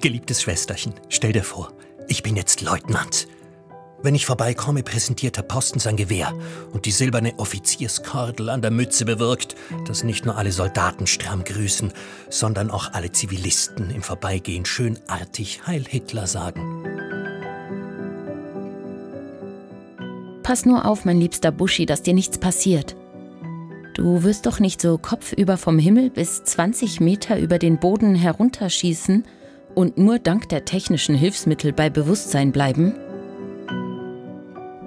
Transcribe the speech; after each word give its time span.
Geliebtes 0.00 0.42
Schwesterchen, 0.42 0.94
stell 1.08 1.32
dir 1.32 1.42
vor, 1.42 1.72
ich 2.06 2.22
bin 2.22 2.36
jetzt 2.36 2.60
Leutnant. 2.60 3.26
Wenn 4.00 4.14
ich 4.14 4.26
vorbeikomme, 4.26 4.84
präsentiert 4.84 5.36
der 5.36 5.42
Posten 5.42 5.80
sein 5.80 5.96
Gewehr 5.96 6.32
und 6.72 6.86
die 6.86 6.92
silberne 6.92 7.36
Offizierskordel 7.36 8.48
an 8.48 8.62
der 8.62 8.70
Mütze 8.70 9.04
bewirkt, 9.04 9.56
dass 9.88 10.04
nicht 10.04 10.24
nur 10.24 10.36
alle 10.36 10.52
Soldaten 10.52 11.08
stramm 11.08 11.42
grüßen, 11.42 11.92
sondern 12.30 12.70
auch 12.70 12.92
alle 12.92 13.10
Zivilisten 13.10 13.90
im 13.90 14.02
Vorbeigehen 14.02 14.64
schönartig 14.64 15.66
Heil 15.66 15.84
Hitler 15.84 16.28
sagen. 16.28 16.84
Pass 20.44 20.64
nur 20.64 20.84
auf, 20.84 21.04
mein 21.04 21.18
liebster 21.18 21.50
Buschi, 21.50 21.86
dass 21.86 22.02
dir 22.02 22.14
nichts 22.14 22.38
passiert. 22.38 22.94
Du 23.94 24.22
wirst 24.22 24.46
doch 24.46 24.60
nicht 24.60 24.80
so 24.80 24.96
kopfüber 24.96 25.56
vom 25.56 25.80
Himmel 25.80 26.10
bis 26.10 26.44
20 26.44 27.00
Meter 27.00 27.36
über 27.36 27.58
den 27.58 27.80
Boden 27.80 28.14
herunterschießen 28.14 29.24
und 29.78 29.96
nur 29.96 30.18
dank 30.18 30.48
der 30.48 30.64
technischen 30.64 31.14
Hilfsmittel 31.14 31.72
bei 31.72 31.88
Bewusstsein 31.88 32.50
bleiben? 32.50 32.96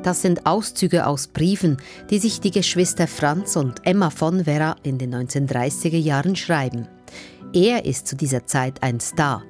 Das 0.03 0.21
sind 0.21 0.45
Auszüge 0.45 1.07
aus 1.07 1.29
Briefen, 1.29 1.77
die 2.09 2.19
sich 2.19 2.41
die 2.41 2.51
Geschwister 2.51 3.07
Franz 3.07 3.55
und 3.55 3.87
Emma 3.87 4.09
von 4.09 4.43
Vera 4.43 4.75
in 4.83 4.97
den 4.97 5.15
1930er 5.15 5.97
Jahren 5.97 6.35
schreiben. 6.35 6.89
Er 7.53 7.85
ist 7.85 8.05
zu 8.05 8.17
dieser 8.17 8.45
Zeit 8.45 8.83
ein 8.83 8.99
Star. 8.99 9.43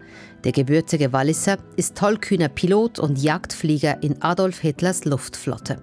Der 0.43 0.51
gebürtige 0.51 1.11
Walliser 1.11 1.57
ist 1.75 1.97
tollkühner 1.97 2.49
Pilot 2.49 2.99
und 2.99 3.17
Jagdflieger 3.17 4.03
in 4.03 4.21
Adolf 4.21 4.59
Hitlers 4.59 5.05
Luftflotte. 5.05 5.81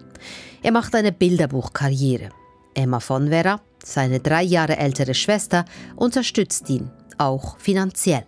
Er 0.63 0.71
macht 0.71 0.95
eine 0.95 1.11
Bilderbuchkarriere. 1.11 2.29
Emma 2.75 3.01
von 3.01 3.31
Vera, 3.31 3.61
seine 3.83 4.21
drei 4.21 4.45
Jahre 4.45 4.77
ältere 4.77 5.15
Schwester, 5.15 5.65
unterstützt 5.97 6.71
ihn, 6.71 6.93
auch 7.17 7.59
finanziell. 7.59 8.25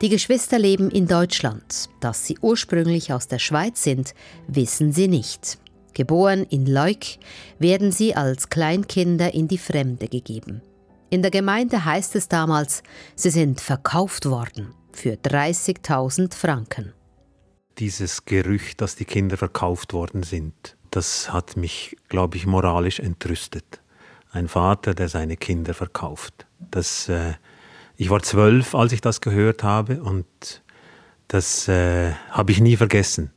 Die 0.00 0.08
Geschwister 0.08 0.58
leben 0.58 0.90
in 0.90 1.06
Deutschland. 1.06 1.90
Dass 2.00 2.24
sie 2.26 2.38
ursprünglich 2.40 3.12
aus 3.12 3.28
der 3.28 3.38
Schweiz 3.38 3.82
sind, 3.82 4.14
wissen 4.48 4.92
sie 4.92 5.08
nicht. 5.08 5.58
Geboren 5.92 6.44
in 6.44 6.66
Leuk, 6.66 7.18
werden 7.58 7.92
sie 7.92 8.14
als 8.14 8.48
Kleinkinder 8.48 9.34
in 9.34 9.46
die 9.46 9.58
Fremde 9.58 10.08
gegeben. 10.08 10.62
In 11.10 11.20
der 11.20 11.30
Gemeinde 11.30 11.84
heißt 11.84 12.16
es 12.16 12.28
damals, 12.28 12.82
sie 13.14 13.28
sind 13.28 13.60
verkauft 13.60 14.24
worden 14.24 14.74
für 14.92 15.14
30.000 15.14 16.34
Franken. 16.34 16.94
Dieses 17.78 18.24
Gerücht, 18.24 18.80
dass 18.80 18.96
die 18.96 19.04
Kinder 19.04 19.36
verkauft 19.36 19.92
worden 19.92 20.22
sind, 20.22 20.76
das 20.90 21.30
hat 21.30 21.58
mich, 21.58 21.96
glaube 22.08 22.38
ich, 22.38 22.46
moralisch 22.46 23.00
entrüstet. 23.00 23.82
Ein 24.32 24.48
Vater, 24.48 24.94
der 24.94 25.08
seine 25.08 25.36
Kinder 25.36 25.74
verkauft. 25.74 26.46
Das 26.70 27.08
äh, 27.08 27.34
ich 28.00 28.08
war 28.08 28.22
zwölf, 28.22 28.74
als 28.74 28.92
ich 28.92 29.02
das 29.02 29.20
gehört 29.20 29.62
habe 29.62 30.02
und 30.02 30.24
das 31.28 31.68
äh, 31.68 32.12
habe 32.30 32.50
ich 32.50 32.58
nie 32.58 32.78
vergessen. 32.78 33.30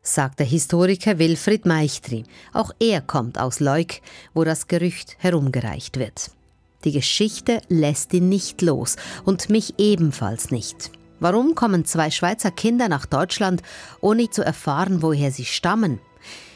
Sagt 0.00 0.38
der 0.38 0.46
Historiker 0.46 1.18
Wilfried 1.18 1.66
Meichtri. 1.66 2.24
Auch 2.54 2.70
er 2.80 3.02
kommt 3.02 3.38
aus 3.38 3.60
Leuk, 3.60 3.96
wo 4.32 4.44
das 4.44 4.68
Gerücht 4.68 5.16
herumgereicht 5.18 5.98
wird. 5.98 6.30
Die 6.84 6.92
Geschichte 6.92 7.60
lässt 7.68 8.14
ihn 8.14 8.30
nicht 8.30 8.62
los 8.62 8.96
und 9.26 9.50
mich 9.50 9.74
ebenfalls 9.76 10.50
nicht. 10.50 10.92
Warum 11.20 11.54
kommen 11.54 11.84
zwei 11.84 12.10
Schweizer 12.10 12.50
Kinder 12.50 12.88
nach 12.88 13.04
Deutschland, 13.04 13.60
ohne 14.00 14.30
zu 14.30 14.42
erfahren, 14.42 15.02
woher 15.02 15.30
sie 15.30 15.44
stammen? 15.44 15.98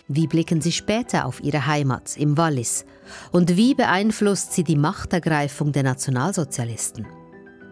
Wie 0.09 0.27
blicken 0.27 0.63
sie 0.63 0.73
später 0.73 1.27
auf 1.27 1.43
ihre 1.43 1.67
Heimat 1.67 2.17
im 2.17 2.39
Wallis? 2.39 2.87
Und 3.33 3.59
wie 3.59 3.75
beeinflusst 3.75 4.55
sie 4.55 4.65
die 4.65 4.77
Machtergreifung 4.77 5.73
der 5.73 5.83
Nationalsozialisten? 5.83 7.20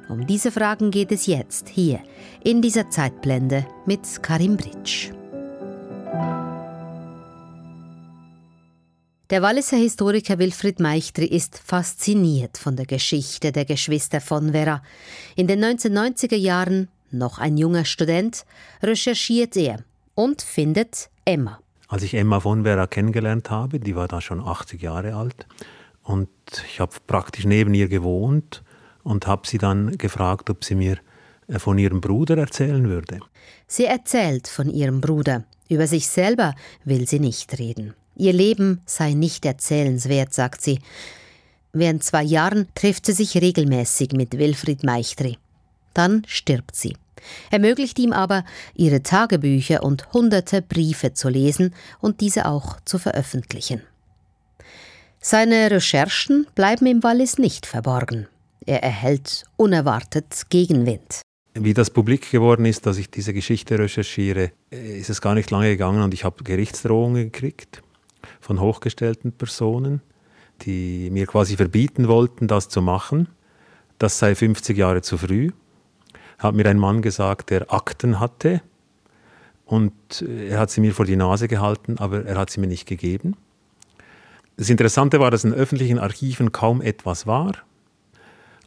Um 0.08 0.26
diese 0.26 0.50
Fragen 0.50 0.90
geht 0.90 1.12
es 1.12 1.26
jetzt 1.26 1.68
hier 1.68 2.00
in 2.42 2.62
dieser 2.62 2.88
Zeitblende 2.88 3.66
mit 3.84 4.22
Karim 4.22 4.56
Britsch. 4.56 5.10
Der 9.28 9.42
Walliser 9.42 9.76
Historiker 9.76 10.38
Wilfried 10.38 10.80
Meichtri 10.80 11.26
ist 11.26 11.58
fasziniert 11.58 12.56
von 12.56 12.74
der 12.76 12.86
Geschichte 12.86 13.52
der 13.52 13.66
Geschwister 13.66 14.22
von 14.22 14.52
Vera. 14.52 14.82
In 15.36 15.46
den 15.46 15.62
1990er 15.62 16.36
Jahren, 16.36 16.88
noch 17.10 17.38
ein 17.38 17.58
junger 17.58 17.84
Student, 17.84 18.46
recherchiert 18.82 19.58
er 19.58 19.84
und 20.14 20.40
findet 20.40 21.10
Emma. 21.26 21.60
Als 21.86 22.02
ich 22.02 22.14
Emma 22.14 22.40
von 22.40 22.62
Vera 22.62 22.86
kennengelernt 22.86 23.50
habe, 23.50 23.78
die 23.78 23.94
war 23.94 24.08
da 24.08 24.22
schon 24.22 24.40
80 24.40 24.80
Jahre 24.80 25.14
alt 25.16 25.46
und 26.02 26.30
ich 26.66 26.80
habe 26.80 26.94
praktisch 27.06 27.44
neben 27.44 27.74
ihr 27.74 27.88
gewohnt 27.88 28.62
und 29.08 29.26
habe 29.26 29.48
sie 29.48 29.58
dann 29.58 29.96
gefragt, 29.96 30.50
ob 30.50 30.64
sie 30.64 30.74
mir 30.74 30.98
äh, 31.48 31.58
von 31.58 31.78
ihrem 31.78 32.00
Bruder 32.00 32.36
erzählen 32.36 32.88
würde. 32.88 33.20
Sie 33.66 33.86
erzählt 33.86 34.48
von 34.48 34.68
ihrem 34.68 35.00
Bruder. 35.00 35.44
Über 35.68 35.86
sich 35.86 36.08
selber 36.08 36.54
will 36.84 37.08
sie 37.08 37.18
nicht 37.18 37.58
reden. 37.58 37.94
Ihr 38.16 38.32
Leben 38.32 38.80
sei 38.84 39.14
nicht 39.14 39.44
erzählenswert, 39.44 40.34
sagt 40.34 40.60
sie. 40.60 40.80
Während 41.72 42.04
zwei 42.04 42.22
Jahren 42.22 42.68
trifft 42.74 43.06
sie 43.06 43.12
sich 43.12 43.36
regelmäßig 43.36 44.12
mit 44.12 44.38
Wilfried 44.38 44.84
Meichtri. 44.84 45.38
Dann 45.94 46.22
stirbt 46.26 46.76
sie. 46.76 46.96
Ermöglicht 47.50 47.98
ihm 47.98 48.12
aber, 48.12 48.44
ihre 48.74 49.02
Tagebücher 49.02 49.82
und 49.82 50.12
hunderte 50.12 50.62
Briefe 50.62 51.14
zu 51.14 51.28
lesen 51.28 51.74
und 52.00 52.20
diese 52.20 52.46
auch 52.46 52.78
zu 52.84 52.98
veröffentlichen. 52.98 53.82
Seine 55.20 55.70
Recherchen 55.70 56.46
bleiben 56.54 56.86
im 56.86 57.02
Wallis 57.02 57.38
nicht 57.38 57.66
verborgen. 57.66 58.28
Er 58.68 58.82
erhält 58.82 59.44
unerwartet 59.56 60.42
Gegenwind. 60.50 61.22
Wie 61.54 61.72
das 61.72 61.88
publik 61.88 62.30
geworden 62.30 62.66
ist, 62.66 62.84
dass 62.84 62.98
ich 62.98 63.10
diese 63.10 63.32
Geschichte 63.32 63.78
recherchiere, 63.78 64.52
ist 64.68 65.08
es 65.08 65.22
gar 65.22 65.34
nicht 65.34 65.50
lange 65.50 65.70
gegangen 65.70 66.02
und 66.02 66.12
ich 66.12 66.22
habe 66.22 66.44
Gerichtsdrohungen 66.44 67.32
gekriegt 67.32 67.82
von 68.42 68.60
hochgestellten 68.60 69.32
Personen, 69.32 70.02
die 70.60 71.08
mir 71.10 71.26
quasi 71.26 71.56
verbieten 71.56 72.08
wollten, 72.08 72.46
das 72.46 72.68
zu 72.68 72.82
machen. 72.82 73.28
Das 73.96 74.18
sei 74.18 74.34
50 74.34 74.76
Jahre 74.76 75.00
zu 75.00 75.16
früh. 75.16 75.50
Hat 76.38 76.54
mir 76.54 76.66
ein 76.66 76.78
Mann 76.78 77.00
gesagt, 77.00 77.48
der 77.48 77.72
Akten 77.72 78.20
hatte 78.20 78.60
und 79.64 80.20
er 80.20 80.58
hat 80.58 80.70
sie 80.70 80.82
mir 80.82 80.92
vor 80.92 81.06
die 81.06 81.16
Nase 81.16 81.48
gehalten, 81.48 81.96
aber 81.96 82.26
er 82.26 82.36
hat 82.36 82.50
sie 82.50 82.60
mir 82.60 82.66
nicht 82.66 82.84
gegeben. 82.84 83.34
Das 84.58 84.68
Interessante 84.68 85.20
war, 85.20 85.30
dass 85.30 85.44
in 85.44 85.54
öffentlichen 85.54 85.98
Archiven 85.98 86.52
kaum 86.52 86.82
etwas 86.82 87.26
war. 87.26 87.52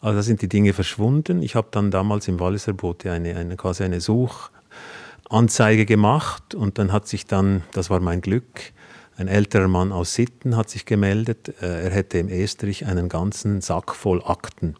Also 0.01 0.17
da 0.17 0.23
sind 0.23 0.41
die 0.41 0.49
Dinge 0.49 0.73
verschwunden. 0.73 1.43
Ich 1.43 1.55
habe 1.55 1.67
dann 1.71 1.91
damals 1.91 2.27
im 2.27 2.39
Walliser 2.39 2.73
Bote 2.73 3.11
eine, 3.11 3.35
eine, 3.35 3.55
quasi 3.55 3.83
eine 3.83 4.01
Suchanzeige 4.01 5.85
gemacht 5.85 6.55
und 6.55 6.79
dann 6.79 6.91
hat 6.91 7.07
sich 7.07 7.27
dann, 7.27 7.61
das 7.71 7.91
war 7.91 7.99
mein 7.99 8.21
Glück, 8.21 8.73
ein 9.17 9.27
älterer 9.27 9.67
Mann 9.67 9.91
aus 9.91 10.15
Sitten 10.15 10.57
hat 10.57 10.71
sich 10.71 10.85
gemeldet, 10.85 11.53
äh, 11.61 11.83
er 11.83 11.91
hätte 11.91 12.17
im 12.17 12.29
Estrich 12.29 12.87
einen 12.87 13.07
ganzen 13.07 13.61
Sack 13.61 13.93
voll 13.93 14.23
Akten. 14.25 14.75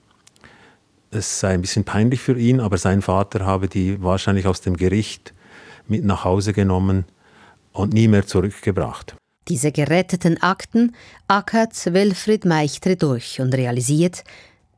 Es 1.12 1.40
sei 1.40 1.54
ein 1.54 1.62
bisschen 1.62 1.84
peinlich 1.84 2.22
für 2.22 2.40
ihn, 2.40 2.60
aber 2.60 2.78
sein 2.78 3.04
Vater 3.04 3.46
habe 3.46 3.68
die 3.68 4.02
wahrscheinlich 4.02 4.48
aus 4.48 4.62
dem 4.62 4.78
Gericht 4.78 5.34
mit 5.88 6.04
nach 6.04 6.24
Hause 6.24 6.54
genommen 6.54 7.06
und 7.74 7.94
nie 7.94 8.08
mehr 8.08 8.26
zurückgebracht. 8.26 9.16
Diese 9.48 9.72
geretteten 9.72 10.42
Akten 10.42 10.96
ackert 11.28 11.94
Wilfried 11.94 12.46
Meichtre 12.46 12.96
durch 12.96 13.42
und 13.42 13.54
realisiert, 13.54 14.24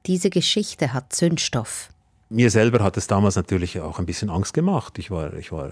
diese 0.05 0.29
Geschichte 0.29 0.93
hat 0.93 1.13
Zündstoff. 1.13 1.89
Mir 2.29 2.49
selber 2.49 2.83
hat 2.83 2.97
es 2.97 3.07
damals 3.07 3.35
natürlich 3.35 3.79
auch 3.79 3.99
ein 3.99 4.05
bisschen 4.05 4.29
Angst 4.29 4.53
gemacht. 4.53 4.97
Ich 4.97 5.11
war, 5.11 5.33
ich 5.35 5.51
war 5.51 5.71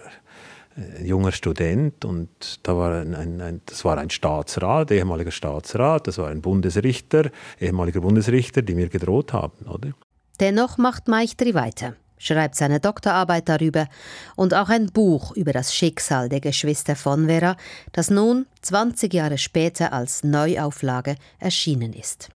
ein 0.75 1.05
junger 1.05 1.31
Student 1.31 2.05
und 2.05 2.29
da 2.63 2.77
war 2.77 3.01
ein, 3.01 3.15
ein, 3.15 3.41
ein, 3.41 3.61
das 3.65 3.83
war 3.83 3.97
ein 3.97 4.09
Staatsrat, 4.09 4.91
ehemaliger 4.91 5.31
Staatsrat, 5.31 6.07
das 6.07 6.17
war 6.17 6.29
ein 6.29 6.41
Bundesrichter, 6.41 7.31
ehemaliger 7.59 8.01
Bundesrichter, 8.01 8.61
die 8.61 8.75
mir 8.75 8.89
gedroht 8.89 9.33
haben, 9.33 9.65
oder? 9.67 9.89
Dennoch 10.39 10.77
macht 10.77 11.07
Meichtri 11.07 11.53
weiter, 11.53 11.95
schreibt 12.17 12.55
seine 12.55 12.79
Doktorarbeit 12.79 13.49
darüber 13.49 13.87
und 14.35 14.53
auch 14.53 14.69
ein 14.69 14.87
Buch 14.87 15.35
über 15.35 15.51
das 15.51 15.75
Schicksal 15.75 16.29
der 16.29 16.39
Geschwister 16.39 16.95
von 16.95 17.27
Vera, 17.27 17.57
das 17.91 18.09
nun 18.09 18.45
20 18.61 19.13
Jahre 19.13 19.37
später 19.37 19.93
als 19.93 20.23
Neuauflage 20.23 21.15
erschienen 21.39 21.93
ist. 21.93 22.29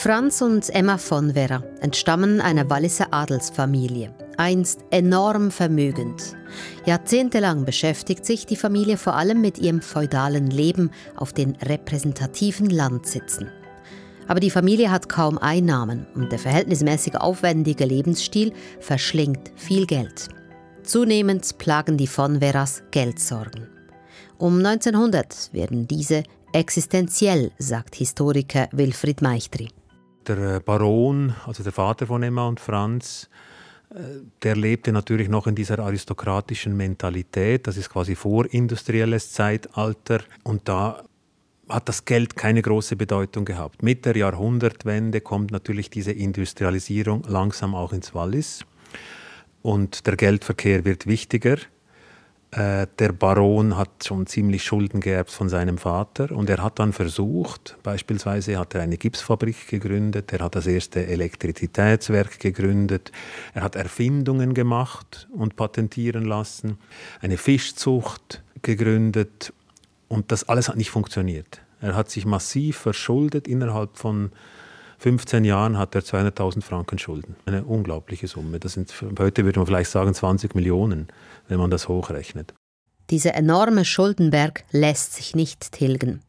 Franz 0.00 0.42
und 0.42 0.70
Emma 0.70 0.96
von 0.96 1.32
Vera 1.32 1.64
entstammen 1.80 2.40
einer 2.40 2.70
Walliser 2.70 3.08
Adelsfamilie, 3.10 4.14
einst 4.36 4.78
enorm 4.92 5.50
vermögend. 5.50 6.36
Jahrzehntelang 6.86 7.64
beschäftigt 7.64 8.24
sich 8.24 8.46
die 8.46 8.54
Familie 8.54 8.96
vor 8.96 9.16
allem 9.16 9.40
mit 9.40 9.58
ihrem 9.58 9.82
feudalen 9.82 10.52
Leben 10.52 10.92
auf 11.16 11.32
den 11.32 11.56
repräsentativen 11.56 12.70
Landsitzen. 12.70 13.50
Aber 14.28 14.38
die 14.38 14.52
Familie 14.52 14.92
hat 14.92 15.08
kaum 15.08 15.36
Einnahmen 15.36 16.06
und 16.14 16.30
der 16.30 16.38
verhältnismäßig 16.38 17.16
aufwendige 17.16 17.84
Lebensstil 17.84 18.52
verschlingt 18.78 19.50
viel 19.56 19.84
Geld. 19.84 20.28
Zunehmend 20.84 21.58
plagen 21.58 21.96
die 21.96 22.06
von 22.06 22.38
Veras 22.38 22.84
Geldsorgen. 22.92 23.66
Um 24.38 24.64
1900 24.64 25.52
werden 25.52 25.88
diese 25.88 26.22
existenziell, 26.52 27.50
sagt 27.58 27.96
Historiker 27.96 28.68
Wilfried 28.70 29.22
Meichtri. 29.22 29.70
Der 30.28 30.56
äh, 30.56 30.60
Baron, 30.60 31.34
also 31.46 31.62
der 31.62 31.72
Vater 31.72 32.06
von 32.06 32.22
Emma 32.22 32.46
und 32.46 32.60
Franz, 32.60 33.28
äh, 33.90 33.94
der 34.42 34.56
lebte 34.56 34.92
natürlich 34.92 35.28
noch 35.28 35.46
in 35.46 35.54
dieser 35.54 35.78
aristokratischen 35.78 36.76
Mentalität. 36.76 37.66
Das 37.66 37.76
ist 37.76 37.88
quasi 37.88 38.14
vorindustrielles 38.14 39.32
Zeitalter. 39.32 40.20
Und 40.44 40.68
da 40.68 41.02
hat 41.68 41.88
das 41.88 42.04
Geld 42.04 42.36
keine 42.36 42.62
große 42.62 42.96
Bedeutung 42.96 43.44
gehabt. 43.44 43.82
Mit 43.82 44.04
der 44.04 44.16
Jahrhundertwende 44.16 45.20
kommt 45.20 45.50
natürlich 45.50 45.90
diese 45.90 46.12
Industrialisierung 46.12 47.24
langsam 47.26 47.74
auch 47.74 47.92
ins 47.92 48.14
Wallis. 48.14 48.64
Und 49.62 50.06
der 50.06 50.16
Geldverkehr 50.16 50.84
wird 50.84 51.06
wichtiger. 51.06 51.56
Äh, 52.50 52.86
der 52.98 53.12
Baron 53.12 53.76
hat 53.76 54.04
schon 54.04 54.26
ziemlich 54.26 54.64
Schulden 54.64 55.00
geerbt 55.00 55.30
von 55.30 55.50
seinem 55.50 55.76
Vater 55.76 56.32
und 56.32 56.48
er 56.48 56.62
hat 56.62 56.78
dann 56.78 56.94
versucht, 56.94 57.76
beispielsweise 57.82 58.58
hat 58.58 58.74
er 58.74 58.80
eine 58.80 58.96
Gipsfabrik 58.96 59.68
gegründet, 59.68 60.32
er 60.32 60.40
hat 60.40 60.54
das 60.54 60.66
erste 60.66 61.06
Elektrizitätswerk 61.06 62.40
gegründet, 62.40 63.12
er 63.52 63.62
hat 63.62 63.76
Erfindungen 63.76 64.54
gemacht 64.54 65.28
und 65.30 65.56
patentieren 65.56 66.24
lassen, 66.24 66.78
eine 67.20 67.36
Fischzucht 67.36 68.42
gegründet 68.62 69.52
und 70.08 70.32
das 70.32 70.48
alles 70.48 70.70
hat 70.70 70.76
nicht 70.76 70.90
funktioniert. 70.90 71.60
Er 71.80 71.94
hat 71.94 72.10
sich 72.10 72.24
massiv 72.24 72.76
verschuldet. 72.76 73.46
Innerhalb 73.46 73.96
von 73.96 74.32
15 74.98 75.44
Jahren 75.44 75.78
hat 75.78 75.94
er 75.94 76.02
200.000 76.02 76.62
Franken 76.62 76.98
Schulden. 76.98 77.36
Eine 77.46 77.64
unglaubliche 77.64 78.26
Summe. 78.26 78.58
Das 78.58 78.72
sind, 78.72 78.92
heute 79.18 79.44
würde 79.44 79.60
man 79.60 79.66
vielleicht 79.66 79.90
sagen 79.90 80.12
20 80.12 80.54
Millionen 80.54 81.08
wenn 81.48 81.58
man 81.58 81.70
das 81.70 81.88
hochrechnet. 81.88 82.54
Dieser 83.10 83.34
enorme 83.34 83.86
Schuldenberg 83.86 84.64
lässt 84.70 85.14
sich 85.14 85.34
nicht 85.34 85.72
tilgen. 85.72 86.20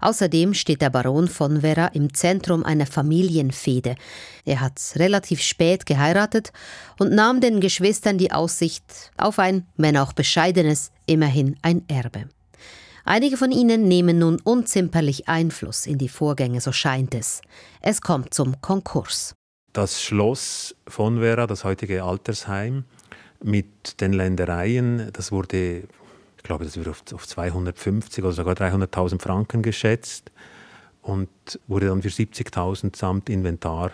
Außerdem 0.00 0.54
steht 0.54 0.82
der 0.82 0.90
Baron 0.90 1.26
von 1.26 1.62
Vera 1.62 1.88
im 1.88 2.14
Zentrum 2.14 2.62
einer 2.62 2.86
Familienfehde. 2.86 3.96
Er 4.44 4.60
hat 4.60 4.80
relativ 4.94 5.40
spät 5.40 5.84
geheiratet 5.84 6.52
und 7.00 7.12
nahm 7.12 7.40
den 7.40 7.60
Geschwistern 7.60 8.18
die 8.18 8.30
Aussicht 8.30 9.10
auf 9.16 9.40
ein, 9.40 9.66
wenn 9.76 9.96
auch 9.96 10.12
bescheidenes, 10.12 10.92
immerhin 11.06 11.56
ein 11.62 11.82
Erbe. 11.88 12.28
Einige 13.10 13.38
von 13.38 13.52
ihnen 13.52 13.88
nehmen 13.88 14.18
nun 14.18 14.38
unzimperlich 14.44 15.30
Einfluss 15.30 15.86
in 15.86 15.96
die 15.96 16.10
Vorgänge, 16.10 16.60
so 16.60 16.72
scheint 16.72 17.14
es. 17.14 17.40
Es 17.80 18.02
kommt 18.02 18.34
zum 18.34 18.60
Konkurs. 18.60 19.34
Das 19.72 20.02
Schloss 20.02 20.76
von 20.86 21.20
Vera, 21.20 21.46
das 21.46 21.64
heutige 21.64 22.04
Altersheim, 22.04 22.84
mit 23.42 24.02
den 24.02 24.12
Ländereien. 24.12 25.08
Das 25.14 25.32
wurde, 25.32 25.84
ich 26.36 26.42
glaube, 26.42 26.66
das 26.66 26.76
wird 26.76 26.86
auf, 26.86 27.26
250 27.26 28.22
oder 28.22 28.34
sogar 28.34 28.54
300.000 28.54 29.22
Franken 29.22 29.62
geschätzt 29.62 30.30
und 31.00 31.30
wurde 31.66 31.86
dann 31.86 32.02
für 32.02 32.08
70.000 32.08 32.94
samt 32.94 33.30
Inventar 33.30 33.92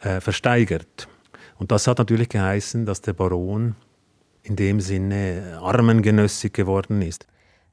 äh, 0.00 0.22
versteigert. 0.22 1.08
Und 1.58 1.72
das 1.72 1.86
hat 1.86 1.98
natürlich 1.98 2.30
geheißen, 2.30 2.86
dass 2.86 3.02
der 3.02 3.12
Baron 3.12 3.76
in 4.44 4.56
dem 4.56 4.80
Sinne 4.80 5.58
armengenössig 5.60 6.54
geworden 6.54 7.02
ist. 7.02 7.26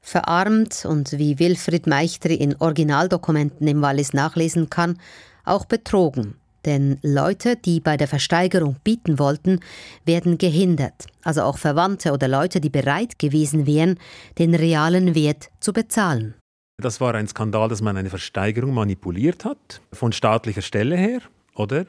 Verarmt 0.04 0.84
und 0.84 1.12
wie 1.12 1.38
Wilfried 1.38 1.86
Meichtri 1.86 2.34
in 2.34 2.54
Originaldokumenten 2.56 3.66
im 3.66 3.80
Wallis 3.80 4.12
nachlesen 4.12 4.68
kann, 4.68 4.98
auch 5.46 5.64
betrogen. 5.64 6.34
Denn 6.66 6.98
Leute, 7.02 7.56
die 7.56 7.80
bei 7.80 7.96
der 7.96 8.06
Versteigerung 8.06 8.76
bieten 8.84 9.18
wollten, 9.18 9.60
werden 10.04 10.36
gehindert, 10.36 11.06
also 11.22 11.42
auch 11.42 11.56
Verwandte 11.56 12.12
oder 12.12 12.28
Leute, 12.28 12.60
die 12.60 12.68
bereit 12.68 13.18
gewesen 13.18 13.66
wären, 13.66 13.98
den 14.38 14.54
realen 14.54 15.14
Wert 15.14 15.48
zu 15.60 15.72
bezahlen. 15.72 16.34
Das 16.82 17.00
war 17.00 17.14
ein 17.14 17.26
Skandal, 17.26 17.70
dass 17.70 17.80
man 17.80 17.96
eine 17.96 18.10
Versteigerung 18.10 18.74
manipuliert 18.74 19.46
hat, 19.46 19.80
von 19.90 20.12
staatlicher 20.12 20.62
Stelle 20.62 20.96
her, 20.96 21.20
oder? 21.54 21.86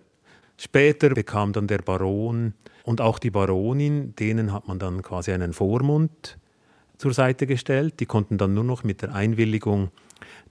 Später 0.58 1.10
bekam 1.10 1.52
dann 1.52 1.68
der 1.68 1.80
Baron 1.80 2.54
und 2.84 3.02
auch 3.02 3.20
die 3.20 3.32
Baronin, 3.32 4.16
denen 4.16 4.54
hat 4.54 4.70
man 4.70 4.80
dann 4.80 5.02
quasi 5.02 5.34
einen 5.34 5.52
Vormund 5.52 6.38
zur 6.98 7.14
Seite 7.14 7.48
gestellt. 7.48 8.00
Die 8.00 8.06
konnten 8.06 8.38
dann 8.38 8.54
nur 8.54 8.64
noch 8.64 8.84
mit 8.84 9.02
der 9.02 9.14
Einwilligung 9.14 9.92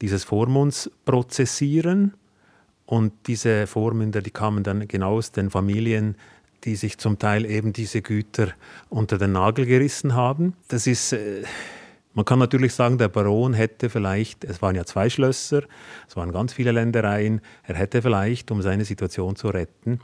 dieses 0.01 0.25
Vormunds 0.25 0.91
prozessieren. 1.05 2.15
Und 2.87 3.13
diese 3.27 3.67
Vormünder, 3.67 4.21
die 4.21 4.31
kamen 4.31 4.63
dann 4.63 4.87
genau 4.87 5.17
aus 5.17 5.33
den 5.33 5.51
Familien, 5.51 6.17
die 6.65 6.77
sich 6.77 6.99
zum 6.99 7.19
Teil 7.19 7.45
eben 7.45 7.73
diese 7.73 8.03
Güter 8.03 8.49
unter 8.89 9.19
den 9.19 9.33
Nagel 9.33 9.67
gerissen 9.67 10.15
haben. 10.15 10.55
Das 10.69 10.87
ist, 10.87 11.13
äh, 11.13 11.45
man 12.15 12.25
kann 12.25 12.39
natürlich 12.39 12.75
sagen, 12.75 12.99
der 12.99 13.09
Baron 13.09 13.55
hätte 13.55 13.91
vielleicht, 13.91 14.45
es 14.45 14.63
waren 14.63 14.75
ja 14.75 14.85
zwei 14.85 15.11
Schlösser, 15.11 15.63
es 16.09 16.17
waren 16.17 16.33
ganz 16.33 16.53
viele 16.53 16.73
Ländereien, 16.73 17.41
er 17.65 17.77
hätte 17.77 18.03
vielleicht, 18.03 18.51
um 18.51 18.63
seine 18.63 18.85
Situation 18.85 19.37
zu 19.37 19.49
retten, 19.49 20.01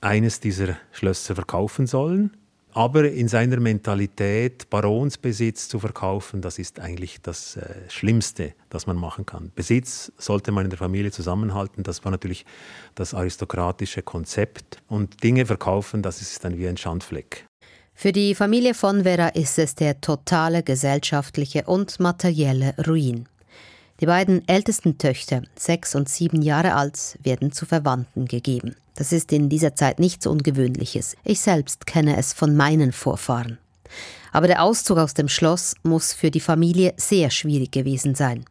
eines 0.00 0.40
dieser 0.40 0.76
Schlösser 0.92 1.34
verkaufen 1.34 1.86
sollen 1.86 2.32
aber 2.78 3.10
in 3.10 3.26
seiner 3.26 3.58
Mentalität 3.58 4.70
Baronsbesitz 4.70 5.68
zu 5.68 5.80
verkaufen, 5.80 6.40
das 6.40 6.60
ist 6.60 6.78
eigentlich 6.78 7.20
das 7.20 7.56
äh, 7.56 7.74
Schlimmste, 7.88 8.54
das 8.70 8.86
man 8.86 8.96
machen 8.96 9.26
kann. 9.26 9.50
Besitz 9.52 10.12
sollte 10.16 10.52
man 10.52 10.62
in 10.62 10.70
der 10.70 10.78
Familie 10.78 11.10
zusammenhalten, 11.10 11.82
das 11.82 12.04
war 12.04 12.12
natürlich 12.12 12.46
das 12.94 13.14
aristokratische 13.14 14.02
Konzept. 14.02 14.80
Und 14.86 15.24
Dinge 15.24 15.44
verkaufen, 15.44 16.02
das 16.02 16.22
ist 16.22 16.44
dann 16.44 16.56
wie 16.56 16.68
ein 16.68 16.76
Schandfleck. 16.76 17.46
Für 17.94 18.12
die 18.12 18.36
Familie 18.36 18.74
von 18.74 19.02
Vera 19.02 19.26
ist 19.30 19.58
es 19.58 19.74
der 19.74 20.00
totale 20.00 20.62
gesellschaftliche 20.62 21.64
und 21.64 21.98
materielle 21.98 22.76
Ruin. 22.86 23.28
Die 24.00 24.06
beiden 24.06 24.46
ältesten 24.46 24.96
Töchter, 24.96 25.42
sechs 25.56 25.96
und 25.96 26.08
sieben 26.08 26.40
Jahre 26.40 26.74
alt, 26.74 27.18
werden 27.22 27.50
zu 27.50 27.66
Verwandten 27.66 28.26
gegeben. 28.26 28.76
Das 28.94 29.12
ist 29.12 29.32
in 29.32 29.48
dieser 29.48 29.74
Zeit 29.74 29.98
nichts 29.98 30.26
Ungewöhnliches. 30.26 31.16
Ich 31.24 31.40
selbst 31.40 31.84
kenne 31.86 32.16
es 32.16 32.32
von 32.32 32.54
meinen 32.54 32.92
Vorfahren. 32.92 33.58
Aber 34.32 34.46
der 34.46 34.62
Auszug 34.62 34.98
aus 34.98 35.14
dem 35.14 35.28
Schloss 35.28 35.74
muss 35.82 36.12
für 36.12 36.30
die 36.30 36.40
Familie 36.40 36.94
sehr 36.96 37.30
schwierig 37.30 37.72
gewesen 37.72 38.14
sein. 38.14 38.44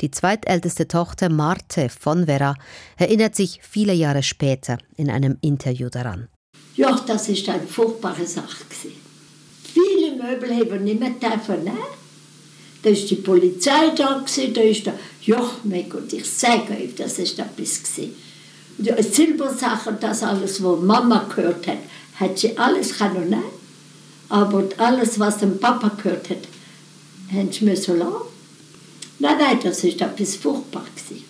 Die 0.00 0.10
zweitälteste 0.10 0.88
Tochter 0.88 1.28
Marte 1.28 1.90
von 1.90 2.26
Vera 2.26 2.56
erinnert 2.96 3.36
sich 3.36 3.60
viele 3.62 3.92
Jahre 3.92 4.24
später 4.24 4.78
in 4.96 5.10
einem 5.10 5.38
Interview 5.42 5.90
daran. 5.90 6.28
Ja, 6.74 6.98
das 7.06 7.28
ist 7.28 7.48
eine 7.48 7.66
furchtbare 7.66 8.26
Sache. 8.26 8.64
Viele 9.62 10.16
Möbel 10.16 10.50
haben 10.56 10.70
wir 10.70 10.80
nicht 10.80 10.98
mehr 10.98 11.10
nehmen 11.10 11.97
da 12.88 12.92
ist 12.92 13.10
die 13.10 13.16
Polizei 13.16 13.90
da 13.94 14.18
gewesen, 14.18 14.54
da 14.54 14.60
ist 14.62 14.86
da, 14.86 14.92
ja, 15.22 15.50
mein 15.64 15.90
Gott, 15.90 16.10
ich 16.12 16.24
sage 16.24 16.72
euch, 16.72 16.94
das 16.96 17.18
ist 17.18 17.38
etwas 17.38 17.82
gewesen. 17.82 18.16
Die 18.78 19.02
Silbersachen, 19.02 19.98
das 20.00 20.22
alles, 20.22 20.62
was 20.62 20.80
Mama 20.80 21.26
gehört 21.34 21.66
hat, 21.66 21.78
hat 22.18 22.38
sie 22.38 22.56
alles 22.56 22.96
können 22.96 23.28
nehmen. 23.28 23.42
Aber 24.30 24.64
alles, 24.78 25.18
was 25.18 25.38
dem 25.38 25.58
Papa 25.58 25.90
gehört 26.02 26.30
hat, 26.30 26.48
haben 27.30 27.52
sie 27.52 27.64
müssen 27.66 27.98
lassen. 27.98 28.14
Nein, 29.18 29.36
nein, 29.38 29.58
das 29.62 29.84
ist 29.84 30.00
etwas 30.00 30.36
furchtbar 30.36 30.84
gewesen. 30.94 31.24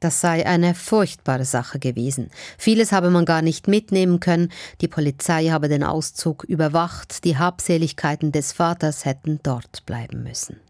Das 0.00 0.20
sei 0.20 0.46
eine 0.46 0.74
furchtbare 0.74 1.44
Sache 1.44 1.78
gewesen. 1.78 2.30
Vieles 2.56 2.92
habe 2.92 3.10
man 3.10 3.24
gar 3.24 3.42
nicht 3.42 3.68
mitnehmen 3.68 4.20
können. 4.20 4.52
Die 4.80 4.88
Polizei 4.88 5.48
habe 5.48 5.68
den 5.68 5.82
Auszug 5.82 6.44
überwacht. 6.44 7.24
Die 7.24 7.36
Habseligkeiten 7.36 8.30
des 8.30 8.52
Vaters 8.52 9.04
hätten 9.04 9.40
dort 9.42 9.84
bleiben 9.86 10.22
müssen. 10.22 10.63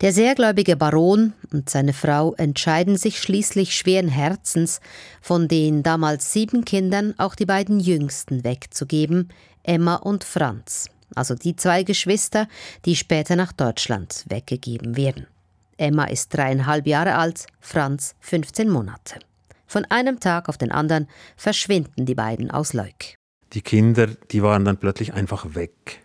Der 0.00 0.12
sehrgläubige 0.12 0.76
Baron 0.76 1.34
und 1.52 1.70
seine 1.70 1.92
Frau 1.92 2.34
entscheiden 2.34 2.96
sich 2.96 3.20
schließlich 3.20 3.76
schweren 3.76 4.08
Herzens, 4.08 4.80
von 5.22 5.46
den 5.46 5.82
damals 5.84 6.32
sieben 6.32 6.64
Kindern 6.64 7.14
auch 7.16 7.36
die 7.36 7.46
beiden 7.46 7.78
jüngsten 7.78 8.42
wegzugeben, 8.42 9.30
Emma 9.62 9.94
und 9.94 10.24
Franz, 10.24 10.88
also 11.14 11.36
die 11.36 11.54
zwei 11.54 11.84
Geschwister, 11.84 12.48
die 12.84 12.96
später 12.96 13.36
nach 13.36 13.52
Deutschland 13.52 14.24
weggegeben 14.28 14.96
werden. 14.96 15.28
Emma 15.76 16.04
ist 16.04 16.34
dreieinhalb 16.34 16.86
Jahre 16.86 17.14
alt, 17.14 17.46
Franz 17.60 18.14
15 18.20 18.68
Monate. 18.68 19.20
Von 19.66 19.84
einem 19.86 20.20
Tag 20.20 20.48
auf 20.48 20.58
den 20.58 20.70
anderen 20.70 21.08
verschwinden 21.36 22.04
die 22.04 22.14
beiden 22.14 22.50
aus 22.50 22.74
Leuk. 22.74 23.16
Die 23.52 23.62
Kinder, 23.62 24.08
die 24.30 24.42
waren 24.42 24.64
dann 24.64 24.76
plötzlich 24.76 25.14
einfach 25.14 25.54
weg. 25.54 26.02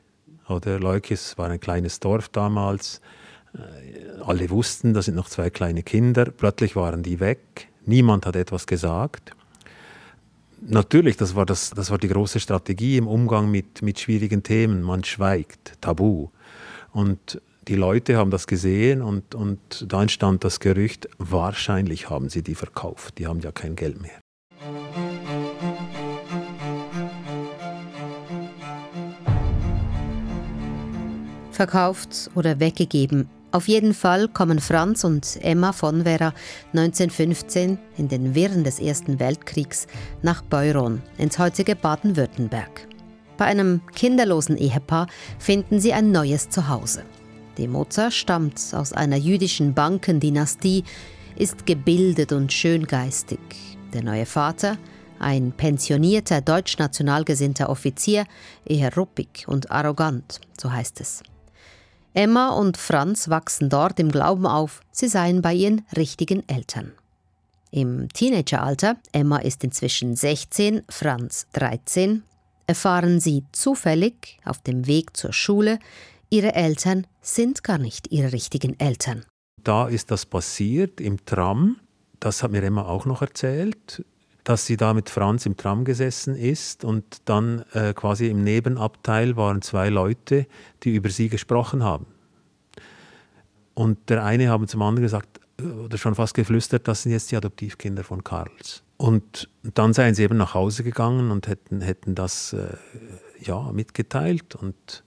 Oder 0.47 0.79
Leukis 0.79 1.37
war 1.37 1.49
ein 1.49 1.59
kleines 1.59 1.99
Dorf 1.99 2.29
damals. 2.29 3.01
Alle 4.23 4.49
wussten, 4.49 4.93
da 4.93 5.01
sind 5.01 5.15
noch 5.15 5.29
zwei 5.29 5.49
kleine 5.49 5.83
Kinder. 5.83 6.25
Plötzlich 6.25 6.75
waren 6.75 7.03
die 7.03 7.19
weg. 7.19 7.67
Niemand 7.85 8.25
hat 8.25 8.35
etwas 8.35 8.67
gesagt. 8.67 9.31
Natürlich, 10.61 11.17
das 11.17 11.35
war, 11.35 11.45
das, 11.45 11.71
das 11.71 11.89
war 11.89 11.97
die 11.97 12.09
große 12.09 12.39
Strategie 12.39 12.97
im 12.97 13.07
Umgang 13.07 13.49
mit, 13.49 13.81
mit 13.81 13.99
schwierigen 13.99 14.43
Themen. 14.43 14.83
Man 14.83 15.03
schweigt, 15.03 15.73
tabu. 15.81 16.29
Und 16.91 17.41
die 17.67 17.75
Leute 17.75 18.17
haben 18.17 18.31
das 18.31 18.45
gesehen 18.45 19.01
und, 19.01 19.35
und 19.35 19.85
da 19.87 20.01
entstand 20.01 20.43
das 20.43 20.59
Gerücht, 20.59 21.07
wahrscheinlich 21.17 22.09
haben 22.09 22.29
sie 22.29 22.41
die 22.41 22.55
verkauft. 22.55 23.19
Die 23.19 23.27
haben 23.27 23.39
ja 23.39 23.51
kein 23.51 23.75
Geld 23.75 24.01
mehr. 24.01 24.19
Verkauft 31.51 32.31
oder 32.35 32.59
weggegeben, 32.59 33.29
Auf 33.51 33.67
jeden 33.67 33.95
Fall 33.95 34.27
kommen 34.27 34.59
Franz 34.59 35.03
und 35.03 35.39
Emma 35.41 35.71
von 35.71 36.03
Vera 36.03 36.33
1915 36.73 37.79
in 37.97 38.07
den 38.07 38.35
Wirren 38.35 38.63
des 38.63 38.79
Ersten 38.79 39.19
Weltkriegs 39.19 39.87
nach 40.21 40.43
Beuron 40.43 41.01
ins 41.17 41.39
heutige 41.39 41.75
Baden-Württemberg. 41.75 42.87
Bei 43.37 43.45
einem 43.45 43.81
kinderlosen 43.95 44.55
Ehepaar 44.55 45.07
finden 45.39 45.79
sie 45.79 45.93
ein 45.93 46.11
neues 46.11 46.49
Zuhause. 46.49 47.03
Die 47.57 47.67
Mutter 47.67 48.11
stammt 48.11 48.61
aus 48.73 48.93
einer 48.93 49.17
jüdischen 49.17 49.73
Bankendynastie, 49.73 50.83
ist 51.35 51.65
gebildet 51.65 52.31
und 52.31 52.53
schöngeistig. 52.53 53.39
Der 53.93 54.03
neue 54.03 54.27
Vater, 54.27 54.77
ein 55.17 55.53
pensionierter 55.53 56.41
deutsch-national 56.41 57.23
gesinnter 57.23 57.69
Offizier, 57.69 58.25
eher 58.63 58.95
ruppig 58.95 59.45
und 59.47 59.71
arrogant, 59.71 60.39
so 60.61 60.71
heißt 60.71 61.01
es. 61.01 61.23
Emma 62.13 62.49
und 62.49 62.77
Franz 62.77 63.29
wachsen 63.29 63.69
dort 63.69 63.99
im 63.99 64.11
Glauben 64.11 64.45
auf, 64.45 64.81
sie 64.91 65.07
seien 65.07 65.41
bei 65.41 65.53
ihren 65.53 65.85
richtigen 65.95 66.47
Eltern. 66.47 66.91
Im 67.71 68.09
Teenageralter, 68.09 68.97
Emma 69.11 69.37
ist 69.37 69.63
inzwischen 69.63 70.15
16, 70.15 70.81
Franz 70.89 71.47
13, 71.53 72.23
erfahren 72.65 73.19
sie 73.19 73.43
zufällig 73.51 74.39
auf 74.43 74.61
dem 74.61 74.87
Weg 74.87 75.15
zur 75.15 75.33
Schule, 75.33 75.77
ihre 76.29 76.55
Eltern 76.55 77.05
sind 77.21 77.63
gar 77.63 77.77
nicht 77.77 78.11
ihre 78.11 78.33
richtigen 78.33 78.79
Eltern. 78.79 79.25
Da 79.63 79.87
ist 79.87 80.09
das 80.09 80.25
passiert 80.25 80.99
im 80.99 81.23
Tram, 81.25 81.77
das 82.19 82.41
hat 82.41 82.51
mir 82.51 82.63
Emma 82.63 82.85
auch 82.85 83.05
noch 83.05 83.21
erzählt, 83.21 84.03
dass 84.49 84.65
sie 84.65 84.77
da 84.77 84.95
mit 84.95 85.11
Franz 85.11 85.45
im 85.45 85.57
Tram 85.57 85.85
gesessen 85.85 86.33
ist 86.33 86.83
und 86.83 87.21
dann 87.25 87.65
äh, 87.73 87.93
quasi 87.93 88.29
im 88.29 88.43
Nebenabteil 88.43 89.37
waren 89.37 89.61
zwei 89.61 89.89
Leute, 89.89 90.47
die 90.81 90.95
über 90.95 91.11
sie 91.11 91.29
gesprochen 91.29 91.83
haben. 91.83 92.07
Und 93.75 94.09
der 94.09 94.25
eine 94.25 94.49
haben 94.49 94.67
zum 94.67 94.81
anderen 94.81 95.03
gesagt, 95.03 95.39
äh, 95.61 95.65
oder 95.65 95.99
schon 95.99 96.15
fast 96.15 96.33
geflüstert, 96.33 96.87
das 96.87 97.03
sind 97.03 97.11
jetzt 97.11 97.29
die 97.29 97.37
Adoptivkinder 97.37 98.03
von 98.03 98.23
Karls. 98.23 98.81
Und 98.97 99.47
dann 99.61 99.93
seien 99.93 100.15
sie 100.15 100.23
eben 100.23 100.37
nach 100.37 100.55
Hause 100.55 100.83
gegangen 100.83 101.29
und 101.29 101.47
hätten, 101.47 101.81
hätten 101.81 102.15
das 102.15 102.53
äh, 102.53 102.75
ja, 103.39 103.71
mitgeteilt. 103.71 104.55
Und, 104.55 105.03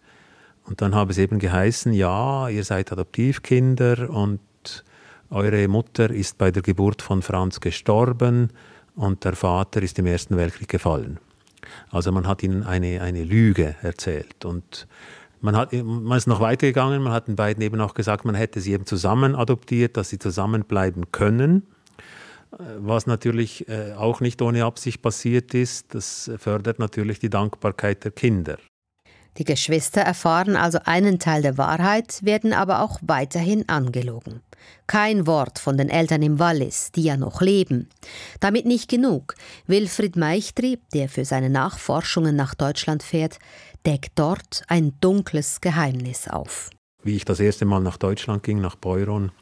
und 0.66 0.82
dann 0.82 0.94
habe 0.94 1.10
es 1.10 1.18
eben 1.18 1.40
geheißen, 1.40 1.92
ja, 1.92 2.48
ihr 2.48 2.62
seid 2.62 2.92
Adoptivkinder 2.92 4.08
und 4.08 4.38
eure 5.30 5.66
Mutter 5.66 6.10
ist 6.10 6.38
bei 6.38 6.52
der 6.52 6.62
Geburt 6.62 7.02
von 7.02 7.22
Franz 7.22 7.58
gestorben 7.58 8.52
und 8.94 9.24
der 9.24 9.34
Vater 9.34 9.82
ist 9.82 9.98
im 9.98 10.06
Ersten 10.06 10.36
Weltkrieg 10.36 10.68
gefallen. 10.68 11.18
Also 11.90 12.12
man 12.12 12.26
hat 12.26 12.42
ihnen 12.42 12.62
eine, 12.64 13.00
eine 13.00 13.24
Lüge 13.24 13.76
erzählt 13.82 14.44
und 14.44 14.86
man, 15.40 15.56
hat, 15.56 15.72
man 15.72 16.16
ist 16.16 16.26
noch 16.26 16.40
weitergegangen, 16.40 17.02
man 17.02 17.12
hat 17.12 17.28
den 17.28 17.36
beiden 17.36 17.62
eben 17.62 17.80
auch 17.80 17.94
gesagt, 17.94 18.24
man 18.24 18.34
hätte 18.34 18.60
sie 18.60 18.72
eben 18.72 18.86
zusammen 18.86 19.34
adoptiert, 19.34 19.96
dass 19.96 20.08
sie 20.08 20.18
zusammenbleiben 20.18 21.10
können, 21.12 21.66
was 22.78 23.06
natürlich 23.06 23.68
äh, 23.68 23.92
auch 23.94 24.20
nicht 24.20 24.40
ohne 24.42 24.64
Absicht 24.64 25.02
passiert 25.02 25.54
ist. 25.54 25.94
Das 25.94 26.30
fördert 26.36 26.78
natürlich 26.78 27.18
die 27.18 27.30
Dankbarkeit 27.30 28.04
der 28.04 28.12
Kinder. 28.12 28.58
Die 29.38 29.44
Geschwister 29.44 30.02
erfahren 30.02 30.56
also 30.56 30.78
einen 30.84 31.18
Teil 31.18 31.42
der 31.42 31.56
Wahrheit, 31.56 32.18
werden 32.22 32.52
aber 32.52 32.82
auch 32.82 32.98
weiterhin 33.02 33.68
angelogen. 33.68 34.40
Kein 34.86 35.26
Wort 35.26 35.58
von 35.58 35.76
den 35.76 35.88
Eltern 35.88 36.22
im 36.22 36.38
Wallis, 36.38 36.92
die 36.92 37.04
ja 37.04 37.16
noch 37.16 37.40
leben. 37.40 37.88
Damit 38.40 38.66
nicht 38.66 38.90
genug. 38.90 39.34
Wilfried 39.66 40.16
Meichtri, 40.16 40.78
der 40.92 41.08
für 41.08 41.24
seine 41.24 41.50
Nachforschungen 41.50 42.36
nach 42.36 42.54
Deutschland 42.54 43.02
fährt, 43.02 43.38
deckt 43.86 44.12
dort 44.16 44.62
ein 44.68 44.92
dunkles 45.00 45.60
Geheimnis 45.60 46.28
auf. 46.28 46.70
Wie 47.02 47.16
ich 47.16 47.24
das 47.24 47.40
erste 47.40 47.64
Mal 47.64 47.80
nach 47.80 47.96
Deutschland 47.96 48.42
ging, 48.42 48.60
nach 48.60 48.76
Beuron, 48.76 49.32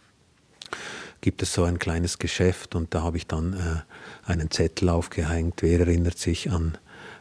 gibt 1.21 1.43
es 1.43 1.53
so 1.53 1.65
ein 1.65 1.79
kleines 1.79 2.19
Geschäft 2.19 2.75
und 2.75 2.95
da 2.95 3.03
habe 3.03 3.19
ich 3.19 3.27
dann 3.27 3.53
äh, 3.53 4.31
einen 4.31 4.51
Zettel 4.51 4.89
aufgehängt, 4.89 5.63
wer 5.63 5.81
erinnert 5.81 6.17
sich 6.17 6.51
an 6.51 6.79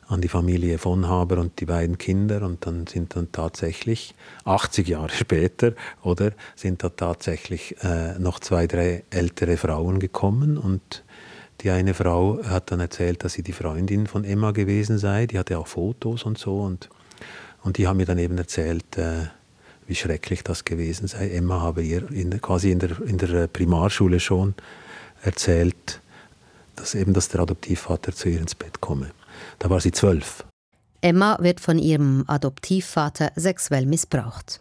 an 0.10 0.22
die 0.22 0.28
Familie 0.28 0.80
von 0.80 1.08
Haber 1.08 1.38
und 1.38 1.60
die 1.60 1.66
beiden 1.66 2.00
Kinder 2.00 2.42
und 2.42 2.66
dann 2.66 2.88
sind 2.88 3.16
dann 3.16 3.32
tatsächlich 3.32 4.16
80 4.44 4.88
Jahre 4.88 5.10
später 5.13 5.74
oder 6.01 6.32
sind 6.56 6.84
da 6.84 6.89
tatsächlich 6.89 7.75
äh, 7.84 8.18
noch 8.18 8.39
zwei, 8.39 8.66
drei 8.68 9.04
ältere 9.12 9.56
Frauen 9.56 10.00
gekommen 10.00 10.58
und 10.58 11.04
die 11.62 11.70
eine 11.70 11.94
Frau 11.94 12.39
hat 12.44 12.72
dann 12.72 12.80
erzählt, 12.80 13.24
dass 13.24 13.34
sie 13.34 13.44
die 13.44 13.54
Freundin 13.54 14.08
von 14.08 14.24
Emma 14.24 14.51
gewesen 14.51 14.98
sei, 14.98 15.28
die 15.28 15.38
hatte 15.38 15.60
auch 15.60 15.68
Fotos 15.68 16.24
und 16.24 16.38
so 16.38 16.62
und, 16.62 16.89
und 17.63 17.78
die 17.78 17.88
haben 17.88 17.98
mir 17.98 18.06
dann 18.06 18.18
eben 18.18 18.38
erzählt, 18.38 18.98
äh, 18.98 19.28
wie 19.86 19.96
schrecklich 19.96 20.44
das 20.44 20.66
gewesen 20.66 21.08
sei. 21.08 21.30
Emma 21.30 21.62
habe 21.62 21.84
ihr 21.84 22.10
in, 22.12 22.42
quasi 22.42 22.72
in 22.72 22.80
der, 22.80 23.00
in 23.01 23.18
der 23.18 23.48
Primarschule 23.48 24.20
schon 24.20 24.56
erzählt, 25.22 26.00
dass 26.75 26.96
eben 26.96 27.13
dass 27.13 27.28
der 27.28 27.42
Adoptivvater 27.42 28.13
zu 28.13 28.30
ihr 28.30 28.39
ins 28.39 28.56
Bett 28.56 28.82
komme. 28.82 29.12
Da 29.60 29.70
war 29.70 29.82
sie 29.82 29.92
zwölf. 29.92 30.46
Emma 31.01 31.38
wird 31.42 31.60
von 31.60 31.78
ihrem 31.78 32.24
Adoptivvater 32.28 33.32
sexuell 33.36 33.86
missbraucht. 33.86 34.60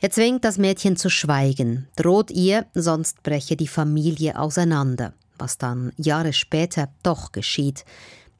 Er 0.00 0.10
zwingt 0.10 0.44
das 0.44 0.58
Mädchen 0.58 0.96
zu 0.96 1.10
schweigen, 1.10 1.88
droht 1.94 2.30
ihr, 2.30 2.66
sonst 2.74 3.22
breche 3.22 3.56
die 3.56 3.68
Familie 3.68 4.38
auseinander, 4.38 5.14
was 5.38 5.58
dann 5.58 5.92
Jahre 5.96 6.32
später 6.32 6.88
doch 7.04 7.30
geschieht. 7.30 7.84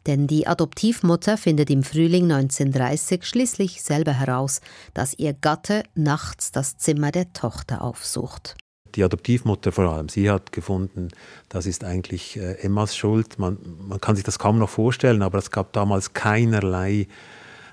Denn 0.07 0.27
die 0.27 0.49
Adoptivmutter 0.49 1.37
findet 1.37 1.71
im 1.71 1.85
Frühling 1.85 2.25
1930 2.33 3.25
schließlich 3.25 3.83
selber 3.83 4.13
heraus, 4.13 4.61
dass 4.95 5.17
ihr 5.17 5.35
Gatte 5.35 5.85
nachts 5.95 6.51
das 6.51 6.77
Zimmer 6.79 7.13
der 7.13 7.33
Tochter 7.33 7.83
aufsucht 7.83 8.57
die 8.95 9.05
Adoptivmutter 9.05 9.73
vor 9.73 9.93
allem, 9.93 10.09
sie 10.09 10.31
hat 10.31 10.53
gefunden, 10.53 11.09
das 11.49 11.67
ist 11.67 11.85
eigentlich 11.85 12.37
äh, 12.37 12.55
Emmas 12.63 12.97
Schuld. 12.97 13.39
Man, 13.39 13.59
man 13.89 14.01
kann 14.01 14.17
sich 14.17 14.25
das 14.25 14.39
kaum 14.39 14.59
noch 14.59 14.71
vorstellen, 14.71 15.23
aber 15.23 15.39
es 15.39 15.51
gab 15.51 15.73
damals 15.73 16.13
keinerlei 16.13 17.09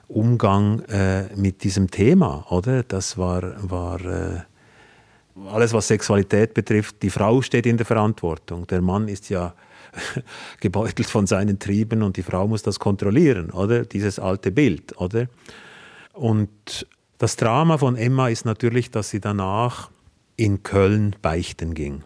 Umgang 0.07 0.79
äh, 0.85 1.25
mit 1.35 1.63
diesem 1.63 1.91
Thema, 1.91 2.45
oder? 2.49 2.83
Das 2.83 3.17
war, 3.17 3.69
war 3.69 4.01
äh, 4.01 4.41
alles, 5.51 5.73
was 5.73 5.87
Sexualität 5.87 6.53
betrifft. 6.53 7.01
Die 7.03 7.09
Frau 7.09 7.41
steht 7.41 7.65
in 7.65 7.77
der 7.77 7.85
Verantwortung. 7.85 8.65
Der 8.67 8.81
Mann 8.81 9.07
ist 9.07 9.29
ja 9.29 9.53
gebeutelt 10.59 11.07
von 11.07 11.27
seinen 11.27 11.59
Trieben 11.59 12.01
und 12.01 12.17
die 12.17 12.23
Frau 12.23 12.47
muss 12.47 12.63
das 12.63 12.79
kontrollieren, 12.79 13.51
oder? 13.51 13.85
Dieses 13.85 14.19
alte 14.19 14.51
Bild, 14.51 14.97
oder? 14.97 15.27
Und 16.13 16.87
das 17.19 17.35
Drama 17.35 17.77
von 17.77 17.95
Emma 17.95 18.29
ist 18.29 18.45
natürlich, 18.45 18.91
dass 18.91 19.09
sie 19.09 19.19
danach 19.19 19.89
in 20.39 20.63
Köln 20.63 21.17
beichten 21.21 21.73
ging 21.73 22.05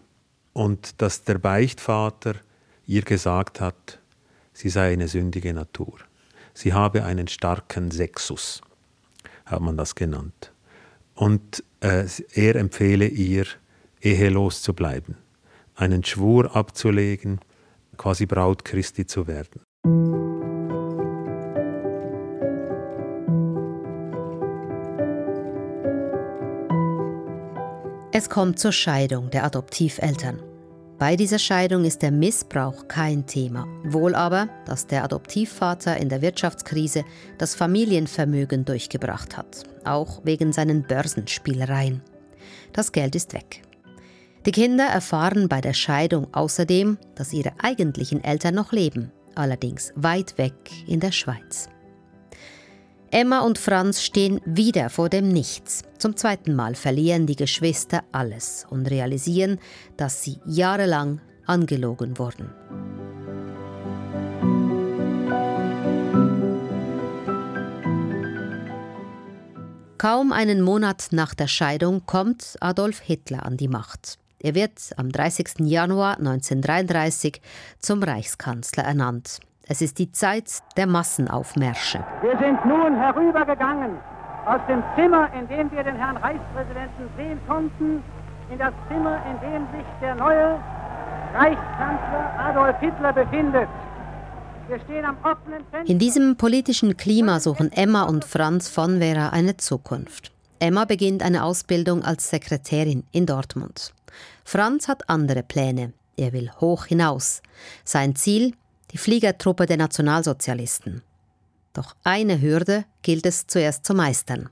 und 0.52 1.00
dass 1.00 1.22
der 1.22 1.38
Beichtvater 1.38 2.34
ihr 2.84 3.02
gesagt 3.02 3.60
hat, 3.60 4.00
sie 4.52 4.70
sei 4.70 4.92
eine 4.92 5.06
sündige 5.06 5.54
Natur. 5.54 6.00
Sie 6.52 6.72
habe 6.72 7.04
einen 7.04 7.28
starken 7.28 7.92
Sexus, 7.92 8.60
hat 9.46 9.60
man 9.60 9.76
das 9.76 9.94
genannt. 9.94 10.52
Und 11.14 11.62
äh, 11.78 12.06
er 12.32 12.56
empfehle 12.56 13.06
ihr, 13.06 13.46
ehelos 14.00 14.62
zu 14.62 14.74
bleiben, 14.74 15.16
einen 15.76 16.02
Schwur 16.02 16.56
abzulegen, 16.56 17.38
quasi 17.96 18.26
Braut 18.26 18.64
Christi 18.64 19.06
zu 19.06 19.28
werden. 19.28 19.60
Es 28.16 28.30
kommt 28.30 28.60
zur 28.60 28.70
Scheidung 28.70 29.28
der 29.30 29.42
Adoptiveltern. 29.42 30.40
Bei 31.00 31.16
dieser 31.16 31.40
Scheidung 31.40 31.84
ist 31.84 32.00
der 32.00 32.12
Missbrauch 32.12 32.86
kein 32.86 33.26
Thema, 33.26 33.66
wohl 33.82 34.14
aber, 34.14 34.48
dass 34.66 34.86
der 34.86 35.02
Adoptivvater 35.02 35.96
in 35.96 36.08
der 36.08 36.22
Wirtschaftskrise 36.22 37.04
das 37.38 37.56
Familienvermögen 37.56 38.64
durchgebracht 38.64 39.36
hat, 39.36 39.64
auch 39.82 40.20
wegen 40.22 40.52
seinen 40.52 40.84
Börsenspielereien. 40.84 42.02
Das 42.72 42.92
Geld 42.92 43.16
ist 43.16 43.32
weg. 43.32 43.62
Die 44.46 44.52
Kinder 44.52 44.84
erfahren 44.84 45.48
bei 45.48 45.60
der 45.60 45.74
Scheidung 45.74 46.32
außerdem, 46.32 46.98
dass 47.16 47.32
ihre 47.32 47.54
eigentlichen 47.58 48.22
Eltern 48.22 48.54
noch 48.54 48.70
leben, 48.70 49.10
allerdings 49.34 49.92
weit 49.96 50.38
weg 50.38 50.54
in 50.86 51.00
der 51.00 51.10
Schweiz. 51.10 51.68
Emma 53.14 53.42
und 53.42 53.58
Franz 53.58 54.02
stehen 54.02 54.40
wieder 54.44 54.90
vor 54.90 55.08
dem 55.08 55.28
Nichts. 55.28 55.84
Zum 55.98 56.16
zweiten 56.16 56.52
Mal 56.52 56.74
verlieren 56.74 57.28
die 57.28 57.36
Geschwister 57.36 58.02
alles 58.10 58.66
und 58.68 58.90
realisieren, 58.90 59.60
dass 59.96 60.24
sie 60.24 60.40
jahrelang 60.44 61.20
angelogen 61.46 62.18
wurden. 62.18 62.50
Kaum 69.96 70.32
einen 70.32 70.60
Monat 70.60 71.06
nach 71.12 71.34
der 71.34 71.46
Scheidung 71.46 72.06
kommt 72.06 72.56
Adolf 72.58 72.98
Hitler 72.98 73.46
an 73.46 73.56
die 73.56 73.68
Macht. 73.68 74.18
Er 74.40 74.56
wird 74.56 74.90
am 74.96 75.12
30. 75.12 75.60
Januar 75.60 76.18
1933 76.18 77.40
zum 77.78 78.02
Reichskanzler 78.02 78.82
ernannt. 78.82 79.38
Es 79.66 79.80
ist 79.80 79.98
die 79.98 80.12
Zeit 80.12 80.62
der 80.76 80.86
Massenaufmärsche. 80.86 82.04
Wir 82.20 82.38
sind 82.38 82.64
nun 82.66 82.96
herübergegangen 82.96 83.96
aus 84.44 84.60
dem 84.68 84.82
Zimmer, 84.94 85.30
in 85.32 85.48
dem 85.48 85.70
wir 85.72 85.82
den 85.82 85.96
Herrn 85.96 86.18
Reichspräsidenten 86.18 87.08
sehen 87.16 87.40
konnten, 87.48 88.02
in 88.50 88.58
das 88.58 88.74
Zimmer, 88.88 89.22
in 89.24 89.40
dem 89.40 89.62
sich 89.72 89.86
der 90.02 90.14
neue 90.16 90.60
Reichskanzler 91.32 92.34
Adolf 92.38 92.78
Hitler 92.80 93.12
befindet. 93.14 93.68
Wir 94.68 94.80
stehen 94.80 95.04
am 95.06 95.16
offenen 95.22 95.64
Fenster. 95.70 95.90
In 95.90 95.98
diesem 95.98 96.36
politischen 96.36 96.96
Klima 96.98 97.40
suchen 97.40 97.72
Emma 97.72 98.02
und 98.02 98.24
Franz 98.24 98.68
von 98.68 98.98
Vera 98.98 99.30
eine 99.30 99.56
Zukunft. 99.56 100.30
Emma 100.58 100.84
beginnt 100.84 101.22
eine 101.22 101.42
Ausbildung 101.42 102.04
als 102.04 102.28
Sekretärin 102.28 103.04
in 103.12 103.24
Dortmund. 103.24 103.94
Franz 104.44 104.88
hat 104.88 105.08
andere 105.08 105.42
Pläne. 105.42 105.94
Er 106.16 106.32
will 106.32 106.50
hoch 106.60 106.84
hinaus. 106.84 107.42
Sein 107.82 108.14
Ziel? 108.14 108.54
Die 108.94 108.98
Fliegertruppe 108.98 109.66
der 109.66 109.76
Nationalsozialisten. 109.76 111.02
Doch 111.72 111.96
eine 112.04 112.40
Hürde 112.40 112.84
gilt 113.02 113.26
es 113.26 113.48
zuerst 113.48 113.84
zu 113.84 113.92
meistern. 113.92 114.48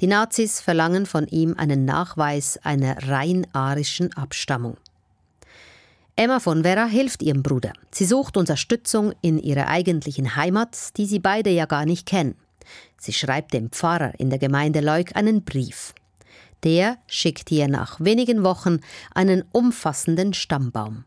Die 0.00 0.06
Nazis 0.06 0.62
verlangen 0.62 1.04
von 1.04 1.26
ihm 1.28 1.54
einen 1.58 1.84
Nachweis 1.84 2.58
einer 2.62 3.06
rein 3.06 3.46
arischen 3.52 4.14
Abstammung. 4.14 4.78
Emma 6.16 6.40
von 6.40 6.62
Vera 6.62 6.86
hilft 6.86 7.22
ihrem 7.22 7.42
Bruder. 7.42 7.74
Sie 7.90 8.06
sucht 8.06 8.38
Unterstützung 8.38 9.12
in 9.20 9.38
ihrer 9.38 9.68
eigentlichen 9.68 10.36
Heimat, 10.36 10.96
die 10.96 11.04
sie 11.04 11.18
beide 11.18 11.50
ja 11.50 11.66
gar 11.66 11.84
nicht 11.84 12.06
kennen. 12.06 12.34
Sie 12.96 13.12
schreibt 13.12 13.52
dem 13.52 13.70
Pfarrer 13.70 14.18
in 14.18 14.30
der 14.30 14.38
Gemeinde 14.38 14.80
Leuk 14.80 15.14
einen 15.14 15.44
Brief. 15.44 15.92
Der 16.64 16.96
schickt 17.08 17.52
ihr 17.52 17.68
nach 17.68 18.00
wenigen 18.00 18.42
Wochen 18.42 18.80
einen 19.12 19.44
umfassenden 19.52 20.32
Stammbaum. 20.32 21.04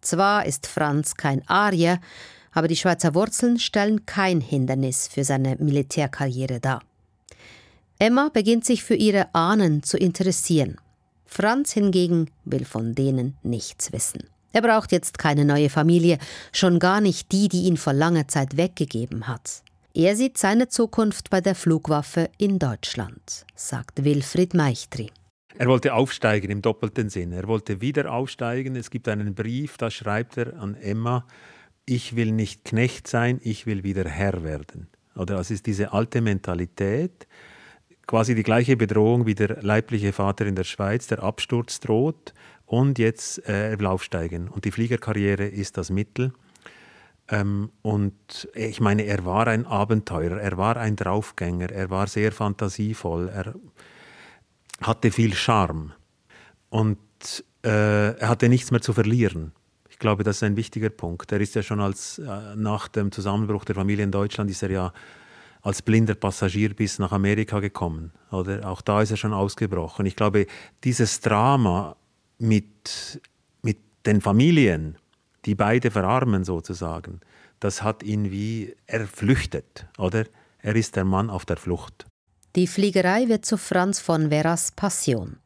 Zwar 0.00 0.46
ist 0.46 0.66
Franz 0.66 1.14
kein 1.14 1.46
Arier, 1.48 2.00
aber 2.52 2.68
die 2.68 2.76
Schweizer 2.76 3.14
Wurzeln 3.14 3.58
stellen 3.58 4.06
kein 4.06 4.40
Hindernis 4.40 5.08
für 5.08 5.24
seine 5.24 5.56
Militärkarriere 5.56 6.60
dar. 6.60 6.82
Emma 7.98 8.30
beginnt 8.32 8.64
sich 8.64 8.82
für 8.82 8.94
ihre 8.94 9.34
Ahnen 9.34 9.82
zu 9.82 9.98
interessieren. 9.98 10.78
Franz 11.26 11.72
hingegen 11.72 12.30
will 12.44 12.64
von 12.64 12.94
denen 12.94 13.36
nichts 13.42 13.92
wissen. 13.92 14.24
Er 14.52 14.62
braucht 14.62 14.90
jetzt 14.90 15.18
keine 15.18 15.44
neue 15.44 15.70
Familie, 15.70 16.18
schon 16.52 16.78
gar 16.78 17.00
nicht 17.00 17.30
die, 17.30 17.48
die 17.48 17.62
ihn 17.64 17.76
vor 17.76 17.92
langer 17.92 18.26
Zeit 18.26 18.56
weggegeben 18.56 19.28
hat. 19.28 19.62
Er 19.94 20.16
sieht 20.16 20.38
seine 20.38 20.68
Zukunft 20.68 21.30
bei 21.30 21.40
der 21.40 21.54
Flugwaffe 21.54 22.30
in 22.38 22.58
Deutschland, 22.58 23.44
sagt 23.54 24.04
Wilfried 24.04 24.54
Meichtri. 24.54 25.10
Er 25.56 25.66
wollte 25.66 25.94
aufsteigen 25.94 26.50
im 26.50 26.62
doppelten 26.62 27.10
Sinn. 27.10 27.32
Er 27.32 27.46
wollte 27.48 27.80
wieder 27.80 28.12
aufsteigen. 28.12 28.76
Es 28.76 28.90
gibt 28.90 29.08
einen 29.08 29.34
Brief, 29.34 29.76
da 29.76 29.90
schreibt 29.90 30.36
er 30.36 30.58
an 30.60 30.74
Emma, 30.74 31.26
ich 31.86 32.14
will 32.14 32.32
nicht 32.32 32.64
Knecht 32.64 33.08
sein, 33.08 33.40
ich 33.42 33.66
will 33.66 33.82
wieder 33.82 34.08
Herr 34.08 34.44
werden. 34.44 34.88
Oder 35.16 35.40
es 35.40 35.50
ist 35.50 35.66
diese 35.66 35.92
alte 35.92 36.20
Mentalität, 36.20 37.26
quasi 38.06 38.34
die 38.34 38.44
gleiche 38.44 38.76
Bedrohung 38.76 39.26
wie 39.26 39.34
der 39.34 39.62
leibliche 39.62 40.12
Vater 40.12 40.46
in 40.46 40.54
der 40.54 40.64
Schweiz, 40.64 41.08
der 41.08 41.22
Absturz 41.22 41.80
droht 41.80 42.32
und 42.64 42.98
jetzt 42.98 43.46
äh, 43.48 43.72
er 43.72 43.78
will 43.78 43.86
aufsteigen. 43.86 44.48
Und 44.48 44.64
die 44.64 44.70
Fliegerkarriere 44.70 45.46
ist 45.46 45.76
das 45.76 45.90
Mittel. 45.90 46.32
Ähm, 47.28 47.70
und 47.82 48.48
ich 48.54 48.80
meine, 48.80 49.02
er 49.02 49.24
war 49.24 49.48
ein 49.48 49.66
Abenteurer, 49.66 50.40
er 50.40 50.56
war 50.56 50.76
ein 50.76 50.94
Draufgänger, 50.94 51.70
er 51.70 51.90
war 51.90 52.06
sehr 52.06 52.30
fantasievoll, 52.30 53.28
er 53.28 53.54
hatte 54.80 55.10
viel 55.10 55.34
Charme 55.34 55.92
und 56.68 56.98
äh, 57.62 58.12
er 58.18 58.28
hatte 58.28 58.48
nichts 58.48 58.70
mehr 58.70 58.80
zu 58.80 58.92
verlieren 58.92 59.52
glaube, 60.00 60.24
das 60.24 60.36
ist 60.36 60.42
ein 60.42 60.56
wichtiger 60.56 60.90
Punkt. 60.90 61.30
Er 61.30 61.40
ist 61.40 61.54
ja 61.54 61.62
schon 61.62 61.80
als 61.80 62.18
äh, 62.18 62.56
nach 62.56 62.88
dem 62.88 63.12
Zusammenbruch 63.12 63.64
der 63.64 63.76
Familie 63.76 64.02
in 64.02 64.10
Deutschland 64.10 64.50
ist 64.50 64.64
er 64.64 64.70
ja 64.70 64.92
als 65.62 65.82
blinder 65.82 66.14
Passagier 66.14 66.74
bis 66.74 66.98
nach 66.98 67.12
Amerika 67.12 67.60
gekommen. 67.60 68.10
Oder 68.32 68.66
auch 68.68 68.80
da 68.80 69.02
ist 69.02 69.12
er 69.12 69.16
schon 69.16 69.34
ausgebrochen. 69.34 70.06
Ich 70.06 70.16
glaube, 70.16 70.46
dieses 70.82 71.20
Drama 71.20 71.96
mit, 72.38 73.20
mit 73.62 73.78
den 74.06 74.20
Familien, 74.22 74.96
die 75.44 75.54
beide 75.54 75.90
verarmen 75.90 76.44
sozusagen, 76.44 77.20
das 77.60 77.82
hat 77.82 78.02
ihn 78.02 78.30
wie 78.30 78.74
erflüchtet, 78.86 79.86
oder? 79.98 80.24
Er 80.62 80.76
ist 80.76 80.96
der 80.96 81.04
Mann 81.04 81.30
auf 81.30 81.44
der 81.44 81.56
Flucht. 81.56 82.06
Die 82.56 82.66
Fliegerei 82.66 83.28
wird 83.28 83.44
zu 83.46 83.56
Franz 83.56 84.00
von 84.00 84.30
Veras 84.30 84.72
Passion. 84.72 85.38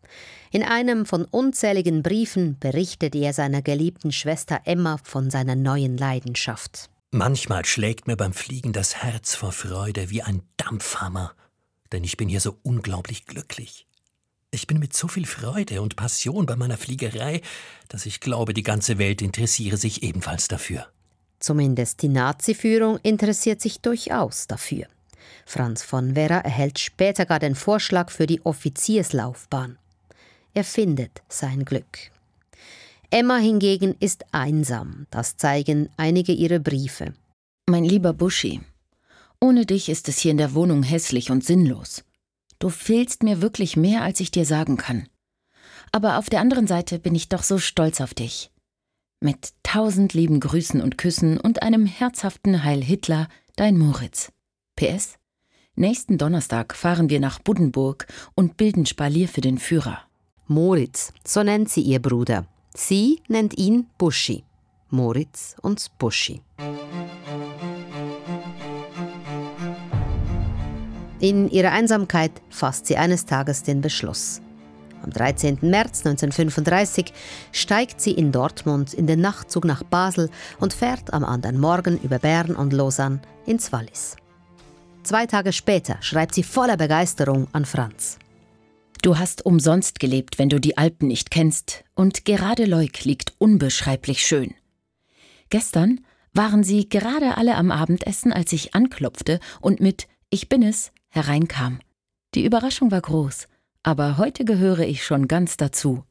In 0.51 0.62
einem 0.62 1.05
von 1.05 1.25
unzähligen 1.27 2.03
Briefen 2.03 2.59
berichtet 2.59 3.14
er 3.14 3.33
seiner 3.33 3.61
geliebten 3.61 4.12
Schwester 4.12 4.61
Emma 4.64 4.99
von 5.03 5.29
seiner 5.31 5.57
neuen 5.57 5.99
Leidenschaft. 5.99 6.88
Manchmal 7.11 7.64
schlägt 7.64 8.07
mir 8.07 8.17
beim 8.17 8.33
Fliegen 8.33 8.73
das 8.73 8.97
Herz 8.97 9.35
vor 9.35 9.53
Freude 9.53 10.11
wie 10.11 10.23
ein 10.23 10.43
Dampfhammer, 10.57 11.33
denn 11.93 12.05
ich 12.05 12.17
bin 12.17 12.29
hier 12.29 12.40
so 12.40 12.59
unglaublich 12.62 13.27
glücklich. 13.27 13.87
Ich 14.51 14.67
bin 14.67 14.79
mit 14.79 14.95
so 14.95 15.09
viel 15.09 15.27
Freude 15.27 15.83
und 15.83 15.97
Passion 15.97 16.47
bei 16.47 16.57
meiner 16.57 16.77
Fliegerei, 16.77 17.43
dass 17.88 18.07
ich 18.07 18.21
glaube, 18.21 18.55
die 18.55 18.62
ganze 18.62 18.99
Welt 18.99 19.21
interessiere 19.21 19.77
sich 19.77 20.03
ebenfalls 20.03 20.49
dafür. 20.49 20.87
Zumindest 21.40 22.01
die 22.01 22.09
Nazi-Führung 22.09 22.99
interessiert 23.03 23.61
sich 23.61 23.81
durchaus 23.81 24.47
dafür. 24.47 24.87
Franz 25.47 25.83
von 25.83 26.17
Werra 26.17 26.39
erhält 26.39 26.79
später 26.79 27.27
gar 27.27 27.39
den 27.39 27.55
Vorschlag 27.55 28.11
für 28.11 28.27
die 28.27 28.45
Offizierslaufbahn. 28.45 29.79
Er 30.55 30.65
findet 30.65 31.23
sein 31.29 31.65
Glück. 31.65 32.11
Emma 33.11 33.37
hingegen 33.37 33.95
ist 34.01 34.25
einsam, 34.33 35.07
das 35.11 35.37
zeigen 35.37 35.89
einige 35.97 36.33
ihrer 36.33 36.59
Briefe. 36.59 37.15
Mein 37.69 37.85
lieber 37.85 38.13
Buschi, 38.13 38.61
ohne 39.41 39.67
dich 39.67 39.89
ist 39.89 40.09
es 40.09 40.19
hier 40.19 40.31
in 40.31 40.39
der 40.39 40.55
Wohnung 40.55 40.83
hässlich 40.83 41.31
und 41.31 41.45
sinnlos. 41.45 42.05
Du 42.59 42.71
fehlst 42.71 43.23
mir 43.23 43.43
wirklich 43.43 43.77
mehr, 43.77 44.03
als 44.03 44.21
ich 44.21 44.31
dir 44.31 44.47
sagen 44.47 44.77
kann. 44.77 45.07
Aber 45.93 46.19
auf 46.19 46.31
der 46.31 46.41
anderen 46.41 46.67
Seite 46.67 46.99
bin 46.99 47.15
ich 47.15 47.29
doch 47.29 47.43
so 47.43 47.59
stolz 47.59 48.01
auf 48.01 48.15
dich. 48.15 48.51
Mit 49.21 49.53
tausend 49.63 50.15
lieben 50.15 50.41
Grüßen 50.41 50.81
und 50.81 50.99
Küssen 50.99 51.39
und 51.39 51.63
einem 51.63 51.87
herzhaften 51.87 52.65
Heil 52.65 52.83
Hitler, 52.83 53.29
dein 53.57 53.79
Moritz. 53.79 54.33
PS 54.77 55.19
Nächsten 55.77 56.19
Donnerstag 56.19 56.77
fahren 56.77 57.11
wir 57.11 57.19
nach 57.19 57.41
Buddenburg 57.41 58.07
und 58.35 58.57
bilden 58.57 58.87
Spalier 58.87 59.29
für 59.29 59.41
den 59.41 59.59
Führer. 59.59 59.99
Moritz, 60.47 61.13
so 61.27 61.43
nennt 61.43 61.69
sie 61.69 61.81
ihr 61.81 62.01
Bruder. 62.01 62.47
Sie 62.75 63.21
nennt 63.29 63.59
ihn 63.59 63.87
Buschi. 63.99 64.45
Moritz 64.91 65.57
und 65.63 65.87
Buschi. 65.99 66.43
In 71.19 71.49
ihrer 71.51 71.73
Einsamkeit 71.73 72.33
fasst 72.51 72.87
sie 72.87 72.97
eines 72.97 73.27
Tages 73.27 73.63
den 73.63 73.81
Beschluss. 73.81 74.41
Am 75.03 75.11
13. 75.11 75.59
März 75.63 76.07
1935 76.07 77.13
steigt 77.51 78.01
sie 78.01 78.13
in 78.13 78.31
Dortmund 78.31 78.95
in 78.95 79.07
den 79.07 79.21
Nachtzug 79.21 79.65
nach 79.65 79.83
Basel 79.83 80.31
und 80.61 80.73
fährt 80.73 81.13
am 81.13 81.25
anderen 81.25 81.59
Morgen 81.59 81.99
über 82.01 82.19
Bern 82.19 82.55
und 82.55 82.73
Lausanne 82.73 83.21
ins 83.45 83.73
Wallis. 83.73 84.17
Zwei 85.05 85.27
Tage 85.27 85.53
später 85.53 85.99
schreibt 86.01 86.35
sie 86.35 86.43
voller 86.43 86.79
Begeisterung 86.79 87.47
an 87.53 87.67
Franz. 87.67 88.19
Du 89.03 89.19
hast 89.19 89.45
umsonst 89.45 90.01
gelebt, 90.01 90.38
wenn 90.38 90.49
du 90.49 90.59
die 90.59 90.79
Alpen 90.79 91.09
nicht 91.09 91.31
kennst, 91.31 91.85
und 91.95 92.25
gerade 92.25 92.64
Leuk 92.64 93.05
liegt 93.05 93.35
unbeschreiblich 93.37 94.25
schön. 94.25 94.55
Gestern 95.51 96.01
waren 96.33 96.64
sie 96.64 96.88
gerade 96.88 97.37
alle 97.37 97.57
am 97.57 97.71
Abendessen, 97.71 98.33
als 98.33 98.51
ich 98.55 98.75
anklopfte 98.75 99.40
und 99.61 99.79
mit 99.79 100.09
Ich 100.31 100.49
bin 100.49 100.62
es 100.62 100.90
hereinkam. 101.11 101.81
Die 102.35 102.47
Überraschung 102.47 102.90
war 102.90 103.03
groß, 103.03 103.47
aber 103.83 104.17
heute 104.17 104.47
gehöre 104.47 104.81
ich 104.81 105.05
schon 105.05 105.29
ganz 105.29 105.59
dazu. 105.59 106.05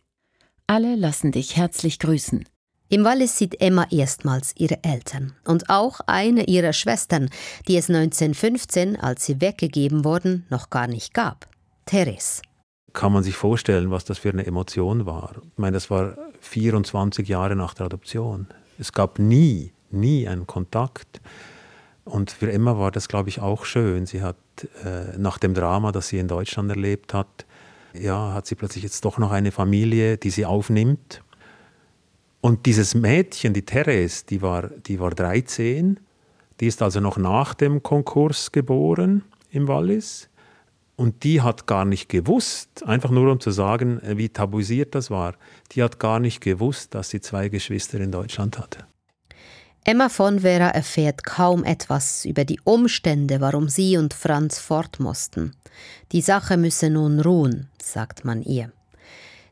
Alle 0.68 0.96
lassen 0.96 1.32
dich 1.32 1.58
herzlich 1.58 1.98
grüßen. 1.98 2.46
Im 2.94 3.06
Wallis 3.06 3.40
sieht 3.40 3.60
Emma 3.60 3.88
erstmals 3.90 4.54
ihre 4.56 4.84
Eltern 4.84 5.34
und 5.46 5.72
auch 5.72 6.00
eine 6.06 6.44
ihrer 6.44 6.74
Schwestern, 6.74 7.32
die 7.68 7.76
es 7.76 7.90
1915, 7.90 9.00
als 9.00 9.26
sie 9.26 9.42
weggegeben 9.42 10.06
wurden, 10.06 10.46
noch 10.52 10.70
gar 10.70 10.86
nicht 10.86 11.12
gab. 11.16 11.48
Therese. 11.88 12.44
Kann 12.94 13.12
man 13.12 13.24
sich 13.24 13.36
vorstellen, 13.36 13.90
was 13.90 14.06
das 14.06 14.20
für 14.20 14.30
eine 14.30 14.46
Emotion 14.46 15.08
war? 15.08 15.32
Ich 15.44 15.58
meine, 15.58 15.74
das 15.74 15.90
war 15.90 16.16
24 16.42 17.28
Jahre 17.28 17.56
nach 17.56 17.74
der 17.74 17.88
Adoption. 17.88 18.46
Es 18.78 18.92
gab 18.92 19.18
nie, 19.18 19.74
nie 19.90 20.28
einen 20.28 20.46
Kontakt. 20.46 21.20
Und 22.06 22.30
für 22.30 22.52
Emma 22.52 22.78
war 22.78 22.92
das, 22.92 23.08
glaube 23.08 23.30
ich, 23.30 23.42
auch 23.42 23.66
schön. 23.66 24.06
Sie 24.06 24.22
hat 24.22 24.38
äh, 24.86 25.18
nach 25.18 25.40
dem 25.40 25.56
Drama, 25.56 25.92
das 25.92 26.10
sie 26.10 26.20
in 26.20 26.28
Deutschland 26.28 26.70
erlebt 26.70 27.16
hat, 27.16 27.48
ja, 27.96 28.34
hat 28.34 28.46
sie 28.46 28.54
plötzlich 28.54 28.84
jetzt 28.84 29.04
doch 29.04 29.18
noch 29.18 29.32
eine 29.32 29.52
Familie, 29.52 30.20
die 30.20 30.30
sie 30.30 30.46
aufnimmt 30.46 31.24
und 32.44 32.66
dieses 32.66 32.94
Mädchen, 32.94 33.54
die 33.54 33.64
Therese, 33.64 34.26
die 34.30 34.42
war, 34.42 34.68
die 34.68 35.00
war 35.00 35.12
13, 35.12 35.98
die 36.60 36.68
ist 36.68 36.82
also 36.82 37.00
noch 37.00 37.16
nach 37.16 37.54
dem 37.54 37.82
Konkurs 37.82 38.52
geboren 38.52 39.24
im 39.50 39.70
Wallis. 39.70 40.30
Und 40.98 41.24
die 41.24 41.42
hat 41.42 41.68
gar 41.68 41.86
nicht 41.86 42.10
gewusst, 42.10 42.86
einfach 42.86 43.12
nur 43.12 43.32
um 43.32 43.40
zu 43.40 43.52
sagen, 43.52 44.02
äh, 44.02 44.18
wie 44.18 44.28
tabuisiert 44.28 44.94
das 44.94 45.10
war, 45.10 45.36
die 45.72 45.82
hat 45.82 46.00
gar 46.00 46.20
nicht 46.20 46.42
gewusst, 46.42 46.94
dass 46.94 47.12
sie 47.12 47.22
zwei 47.22 47.48
Geschwister 47.48 48.02
in 48.02 48.12
Deutschland 48.12 48.60
hatte. 48.60 48.88
Emma 49.86 50.10
von 50.10 50.42
Vera 50.42 50.68
erfährt 50.68 51.24
kaum 51.24 51.64
etwas 51.64 52.26
über 52.26 52.44
die 52.44 52.60
Umstände, 52.66 53.40
warum 53.40 53.70
sie 53.70 53.96
und 53.96 54.14
Franz 54.14 54.60
fort 54.60 55.00
mussten. 55.00 55.56
Die 56.12 56.22
Sache 56.22 56.58
müsse 56.58 56.90
nun 56.90 57.22
ruhen, 57.22 57.70
sagt 57.82 58.26
man 58.26 58.42
ihr. 58.42 58.74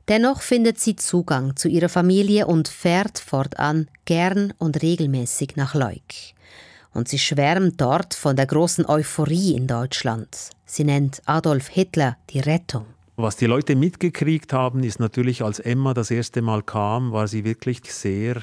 Dennoch 0.08 0.42
findet 0.42 0.80
sie 0.80 0.96
Zugang 0.96 1.56
zu 1.56 1.68
ihrer 1.68 1.90
Familie 1.90 2.48
und 2.48 2.68
fährt 2.68 3.20
fortan 3.20 3.88
gern 4.06 4.54
und 4.58 4.82
regelmäßig 4.82 5.56
nach 5.56 5.76
Leuk. 5.76 6.02
Und 6.94 7.08
sie 7.08 7.20
schwärmt 7.20 7.80
dort 7.80 8.14
von 8.14 8.36
der 8.36 8.48
großen 8.48 8.86
Euphorie 8.86 9.56
in 9.56 9.68
Deutschland. 9.68 10.50
Sie 10.66 10.84
nennt 10.84 11.22
Adolf 11.26 11.70
Hitler 11.70 12.18
die 12.30 12.40
Rettung. 12.40 12.86
Was 13.16 13.38
die 13.38 13.46
Leute 13.46 13.76
mitgekriegt 13.76 14.52
haben, 14.52 14.84
ist 14.84 15.00
natürlich, 15.00 15.44
als 15.44 15.60
Emma 15.60 15.94
das 15.94 16.12
erste 16.12 16.42
Mal 16.42 16.64
kam, 16.64 17.12
war 17.12 17.28
sie 17.28 17.44
wirklich 17.44 17.82
sehr 17.84 18.42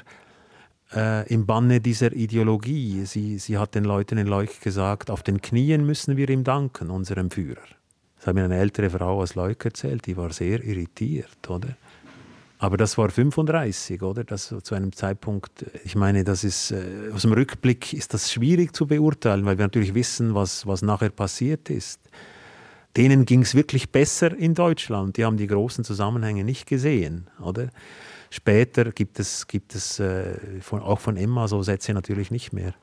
äh, 0.95 1.27
im 1.33 1.47
Banne 1.47 1.81
dieser 1.81 2.13
Ideologie. 2.13 3.05
Sie, 3.05 3.39
sie 3.39 3.59
hat 3.59 3.75
den 3.75 3.85
Leuten 3.85 4.19
in 4.19 4.27
Leuk 4.27 4.61
gesagt, 4.61 5.11
auf 5.11 5.23
den 5.23 5.43
Knien 5.43 5.85
müssen 5.85 6.17
wir 6.17 6.29
ihm 6.29 6.45
danken, 6.45 6.91
unserem 6.91 7.31
Führer. 7.31 7.78
Das 8.19 8.27
hat 8.27 8.35
mir 8.35 8.45
eine 8.45 8.59
ältere 8.59 8.91
Frau 8.91 9.21
aus 9.21 9.35
Leuk 9.35 9.65
erzählt, 9.65 10.07
die 10.07 10.17
war 10.17 10.33
sehr 10.33 10.63
irritiert, 10.65 11.49
oder? 11.49 11.77
Aber 12.61 12.77
das 12.77 12.99
war 12.99 13.09
35, 13.09 14.03
oder? 14.03 14.25
Das 14.25 14.53
zu 14.63 14.75
einem 14.75 14.93
Zeitpunkt, 14.93 15.65
ich 15.85 15.95
meine, 15.95 16.25
das 16.25 16.43
ist, 16.43 16.73
äh, 16.73 17.11
aus 17.15 17.23
dem 17.23 17.33
Rückblick 17.33 17.93
ist 17.93 18.15
das 18.15 18.33
schwierig 18.33 18.75
zu 18.75 18.87
beurteilen, 18.87 19.45
weil 19.45 19.59
wir 19.59 19.65
natürlich 19.65 19.95
wissen, 19.95 20.35
was, 20.35 20.67
was 20.67 20.83
nachher 20.83 21.11
passiert 21.11 21.71
ist. 21.71 22.01
Denen 22.97 23.27
ging 23.27 23.43
es 23.43 23.55
wirklich 23.55 23.91
besser 23.91 24.37
in 24.37 24.55
Deutschland. 24.55 25.17
Die 25.17 25.25
haben 25.25 25.37
die 25.37 25.47
großen 25.47 25.85
Zusammenhänge 25.85 26.43
nicht 26.43 26.67
gesehen, 26.67 27.29
oder? 27.41 27.69
Später 28.31 28.91
gibt 28.91 29.21
es, 29.21 29.47
gibt 29.47 29.77
es 29.77 30.01
äh, 30.01 30.61
von, 30.61 30.81
auch 30.81 30.99
von 30.99 31.17
Emma 31.17 31.47
so 31.47 31.63
Sätze 31.63 31.95
natürlich 31.95 32.33
nicht 32.33 32.53
mehr. 32.53 32.75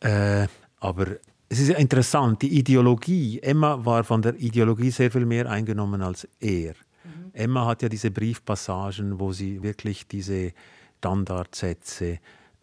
Äh, 0.00 0.48
aber 0.80 1.18
es 1.54 1.60
ist 1.60 1.78
interessant, 1.78 2.42
die 2.42 2.58
Ideologie, 2.58 3.38
Emma 3.40 3.84
war 3.84 4.02
von 4.02 4.20
der 4.20 4.34
Ideologie 4.34 4.90
sehr 4.90 5.12
viel 5.12 5.24
mehr 5.24 5.48
eingenommen 5.48 6.02
als 6.02 6.26
er. 6.40 6.72
Mhm. 7.04 7.30
Emma 7.32 7.66
hat 7.66 7.82
ja 7.82 7.88
diese 7.88 8.10
Briefpassagen, 8.10 9.20
wo 9.20 9.32
sie 9.32 9.62
wirklich 9.62 10.08
diese 10.08 10.52
Standardsätze 10.98 12.18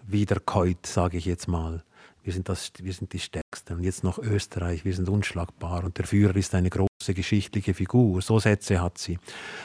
wiederkäut, 0.06 0.86
sage 0.86 1.18
ich 1.18 1.26
jetzt 1.26 1.48
mal. 1.48 1.84
Wir 2.22 2.34
sind, 2.34 2.50
das, 2.50 2.74
wir 2.82 2.92
sind 2.92 3.14
die 3.14 3.20
Stärksten. 3.20 3.76
Und 3.76 3.84
jetzt 3.84 4.04
noch 4.04 4.18
Österreich, 4.18 4.84
wir 4.84 4.94
sind 4.94 5.08
unschlagbar. 5.08 5.86
Und 5.86 5.98
der 5.98 6.06
Führer 6.06 6.36
ist 6.36 6.54
eine 6.54 6.70
große 6.70 7.14
geschichtliche 7.14 7.74
Figur. 7.74 8.22
So 8.22 8.40
Sätze 8.40 8.82
hat 8.82 8.98
sie. 8.98 9.20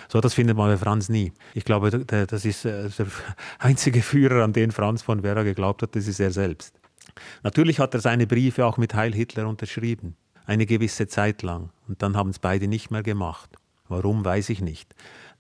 So, 0.09 0.21
das 0.21 0.35
findet 0.35 0.57
man 0.57 0.71
bei 0.71 0.77
Franz 0.77 1.09
nie. 1.09 1.33
Ich 1.55 1.65
glaube, 1.65 1.91
das 1.91 2.45
ist 2.45 2.65
äh, 2.65 2.89
der 2.91 3.07
einzige 3.59 4.03
Führer, 4.03 4.45
an 4.45 4.53
den 4.53 4.71
Franz 4.71 5.03
von 5.03 5.23
Vera 5.23 5.43
geglaubt 5.43 5.83
hat, 5.83 5.97
das 5.97 6.07
ist 6.07 6.21
er 6.21 6.31
selbst. 6.31 6.79
Natürlich 7.43 7.79
hat 7.79 7.95
er 7.95 8.01
seine 8.01 8.27
Briefe 8.27 8.65
auch 8.67 8.77
mit 8.77 8.95
Heil 8.95 9.15
Hitler 9.15 9.49
unterschrieben. 9.49 10.17
Eine 10.47 10.67
gewisse 10.67 11.09
Zeit 11.09 11.43
lang. 11.43 11.71
Und 11.89 12.03
dann 12.03 12.17
haben 12.17 12.31
es 12.31 12.39
beide 12.39 12.69
nicht 12.69 12.91
mehr 12.91 13.03
gemacht. 13.03 13.51
Warum, 13.89 14.25
weiß 14.25 14.51
ich 14.51 14.61
nicht. 14.61 14.95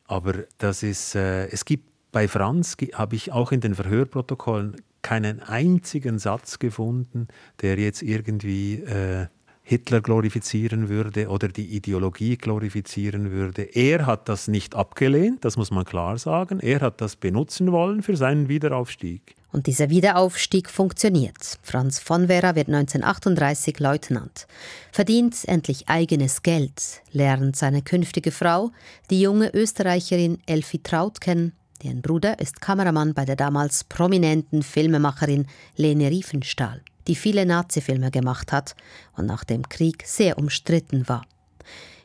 Aber 0.07 0.45
das 0.59 0.83
ist, 0.83 1.15
äh, 1.15 1.47
es 1.49 1.65
gibt 1.65 1.89
bei 2.13 2.29
Franz, 2.29 2.77
habe 2.95 3.17
ich 3.17 3.33
auch 3.33 3.53
in 3.53 3.61
den 3.61 3.75
Verhörprotokollen 3.75 4.77
keinen 5.03 5.41
einzigen 5.41 6.19
Satz 6.19 6.59
gefunden, 6.59 7.29
der 7.61 7.79
jetzt 7.79 8.03
irgendwie 8.03 8.75
äh, 8.75 9.27
Hitler 9.69 10.01
glorifizieren 10.01 10.89
würde 10.89 11.29
oder 11.29 11.49
die 11.49 11.75
Ideologie 11.75 12.37
glorifizieren 12.37 13.33
würde. 13.33 13.63
Er 13.63 14.07
hat 14.07 14.29
das 14.29 14.47
nicht 14.47 14.77
abgelehnt, 14.77 15.45
das 15.45 15.57
muss 15.57 15.73
man 15.73 15.85
klar 15.85 16.19
sagen. 16.19 16.61
Er 16.61 16.79
hat 16.79 17.01
das 17.01 17.17
benutzen 17.17 17.73
wollen 17.73 18.05
für 18.05 18.17
seinen 18.17 18.49
Wiederaufstieg. 18.49 19.35
Und 19.51 19.67
dieser 19.67 19.91
Wiederaufstieg 19.91 20.71
funktioniert. 20.71 21.59
Franz 21.65 21.99
von 21.99 22.29
Vera 22.29 22.55
wird 22.55 22.69
1938 22.69 23.81
Leutnant, 23.81 24.47
verdient 24.93 25.37
endlich 25.49 25.89
eigenes 25.89 26.43
Geld, 26.43 27.03
lernt 27.11 27.57
seine 27.57 27.83
künftige 27.83 28.31
Frau, 28.31 28.71
die 29.11 29.21
junge 29.21 29.53
Österreicherin 29.53 30.39
Elfi 30.47 30.79
Traut 30.79 31.21
kennen. 31.21 31.55
Deren 31.83 32.03
Bruder 32.03 32.39
ist 32.39 32.61
Kameramann 32.61 33.15
bei 33.15 33.25
der 33.25 33.35
damals 33.35 33.83
prominenten 33.83 34.63
Filmemacherin 34.63 35.49
Lene 35.75 36.09
Riefenstahl 36.09 36.83
die 37.07 37.15
viele 37.15 37.47
Nazifilme 37.47 38.11
gemacht 38.11 38.53
hat 38.53 38.75
und 39.17 39.27
nach 39.27 39.45
dem 39.45 39.69
Krieg 39.69 40.05
sehr 40.07 40.39
umstritten 40.39 41.09
war. 41.09 41.25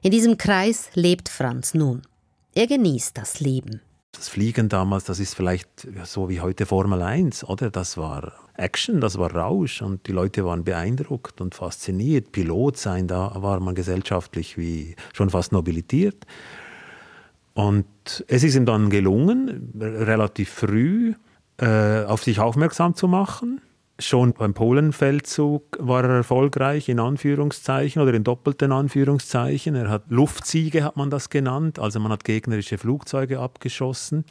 In 0.02 0.12
diesem 0.12 0.38
Kreis 0.38 0.90
lebt 0.96 1.30
Franz 1.30 1.74
nun. 1.74 2.02
Er 2.54 2.68
genießt 2.68 3.18
das 3.18 3.40
Leben. 3.40 3.82
Das 4.12 4.28
Fliegen 4.28 4.68
damals, 4.68 5.06
das 5.06 5.20
ist 5.20 5.36
vielleicht 5.36 5.88
so 6.04 6.28
wie 6.28 6.42
heute 6.42 6.66
Formel 6.66 7.02
1, 7.02 7.46
oder? 7.46 7.72
Das 7.72 7.98
war 7.98 8.34
Action, 8.56 9.00
das 9.00 9.18
war 9.18 9.34
Rausch 9.34 9.82
und 9.82 10.08
die 10.08 10.12
Leute 10.12 10.46
waren 10.46 10.64
beeindruckt 10.64 11.40
und 11.40 11.56
fasziniert. 11.56 12.32
Pilot 12.32 12.78
sein, 12.78 13.08
da 13.08 13.32
war 13.42 13.60
man 13.62 13.74
gesellschaftlich 13.74 14.58
wie 14.58 14.96
schon 15.14 15.30
fast 15.30 15.54
nobilitiert. 15.54 16.26
Und 17.54 18.26
es 18.28 18.44
ist 18.44 18.56
ihm 18.56 18.66
dann 18.66 18.90
gelungen, 18.90 19.72
relativ 19.80 20.50
früh 20.50 21.14
äh, 21.58 22.04
auf 22.04 22.24
sich 22.24 22.40
aufmerksam 22.40 22.96
zu 22.96 23.08
machen. 23.08 23.62
Schon 24.02 24.34
beim 24.34 24.56
Polenfeldzug 24.56 25.78
war 25.80 26.04
er 26.04 26.10
erfolgreich, 26.10 26.90
in 26.90 27.00
Anführungszeichen 27.00 28.02
oder 28.02 28.16
in 28.16 28.24
doppelten 28.24 28.72
Anführungszeichen. 28.72 29.76
Er 29.76 29.90
hat 29.90 30.06
Luftsiege, 30.10 30.84
hat 30.84 30.98
man 30.98 31.12
das 31.12 31.30
genannt. 31.30 31.78
Also 31.78 32.00
man 32.00 32.12
hat 32.12 32.24
gegnerische 32.24 32.80
Flugzeuge 32.80 33.40
abgeschossen, 33.40 34.26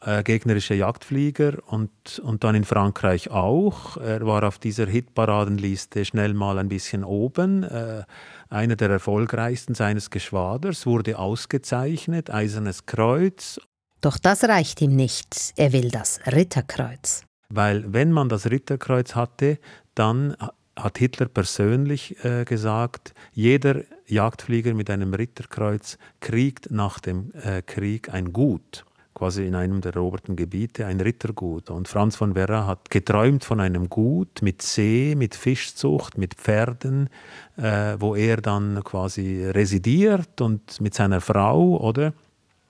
äh, 0.00 0.22
gegnerische 0.22 0.74
Jagdflieger 0.74 1.54
und, 1.66 2.20
und 2.20 2.44
dann 2.44 2.54
in 2.54 2.62
Frankreich 2.62 3.32
auch. 3.32 3.96
Er 3.96 4.24
war 4.26 4.44
auf 4.44 4.58
dieser 4.58 4.86
Hitparadenliste 4.86 6.04
schnell 6.04 6.32
mal 6.32 6.58
ein 6.58 6.68
bisschen 6.68 7.02
oben. 7.02 7.64
Äh, 7.64 8.04
einer 8.48 8.76
der 8.76 8.90
erfolgreichsten 8.90 9.74
seines 9.74 10.10
Geschwaders 10.10 10.86
wurde 10.86 11.18
ausgezeichnet, 11.18 12.30
Eisernes 12.30 12.86
Kreuz. 12.86 13.60
Doch 14.00 14.18
das 14.18 14.44
reicht 14.44 14.80
ihm 14.82 14.94
nicht. 14.94 15.52
Er 15.56 15.72
will 15.72 15.90
das 15.90 16.20
Ritterkreuz. 16.26 17.24
Weil 17.48 17.92
wenn 17.92 18.12
man 18.12 18.28
das 18.28 18.50
Ritterkreuz 18.50 19.14
hatte, 19.14 19.58
dann 19.94 20.36
hat 20.76 20.98
Hitler 20.98 21.26
persönlich 21.26 22.22
äh, 22.24 22.44
gesagt, 22.44 23.14
jeder 23.32 23.82
Jagdflieger 24.06 24.74
mit 24.74 24.90
einem 24.90 25.14
Ritterkreuz 25.14 25.98
kriegt 26.20 26.70
nach 26.70 26.98
dem 26.98 27.32
äh, 27.34 27.62
Krieg 27.62 28.12
ein 28.12 28.32
Gut, 28.32 28.84
quasi 29.14 29.46
in 29.46 29.54
einem 29.54 29.80
der 29.80 29.94
eroberten 29.94 30.34
Gebiete, 30.34 30.86
ein 30.86 31.00
Rittergut. 31.00 31.70
Und 31.70 31.86
Franz 31.86 32.16
von 32.16 32.34
Werra 32.34 32.66
hat 32.66 32.90
geträumt 32.90 33.44
von 33.44 33.60
einem 33.60 33.88
Gut 33.88 34.42
mit 34.42 34.62
See, 34.62 35.14
mit 35.16 35.36
Fischzucht, 35.36 36.18
mit 36.18 36.34
Pferden, 36.34 37.08
äh, 37.56 37.96
wo 37.98 38.16
er 38.16 38.38
dann 38.38 38.82
quasi 38.82 39.44
residiert 39.44 40.40
und 40.40 40.80
mit 40.80 40.94
seiner 40.94 41.20
Frau, 41.20 41.78
oder? 41.80 42.12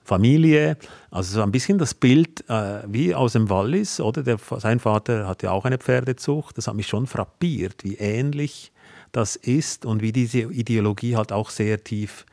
Familie, 0.04 0.76
also 1.10 1.36
so 1.36 1.42
ein 1.42 1.50
bisschen 1.50 1.78
das 1.78 1.94
Bild 1.94 2.48
äh, 2.48 2.82
wie 2.86 3.14
aus 3.14 3.32
dem 3.32 3.48
Wallis, 3.48 4.00
oder? 4.00 4.22
Der, 4.22 4.38
sein 4.58 4.78
Vater 4.78 5.26
hatte 5.26 5.50
auch 5.50 5.64
eine 5.64 5.78
Pferdezucht. 5.78 6.58
Das 6.58 6.68
hat 6.68 6.74
mich 6.74 6.86
schon 6.86 7.06
frappiert, 7.06 7.84
wie 7.84 7.96
ähnlich 7.96 8.70
das 9.12 9.36
ist 9.36 9.86
und 9.86 10.02
wie 10.02 10.12
diese 10.12 10.40
Ideologie 10.40 11.16
halt 11.16 11.32
auch 11.32 11.50
sehr 11.50 11.82
tief 11.82 12.26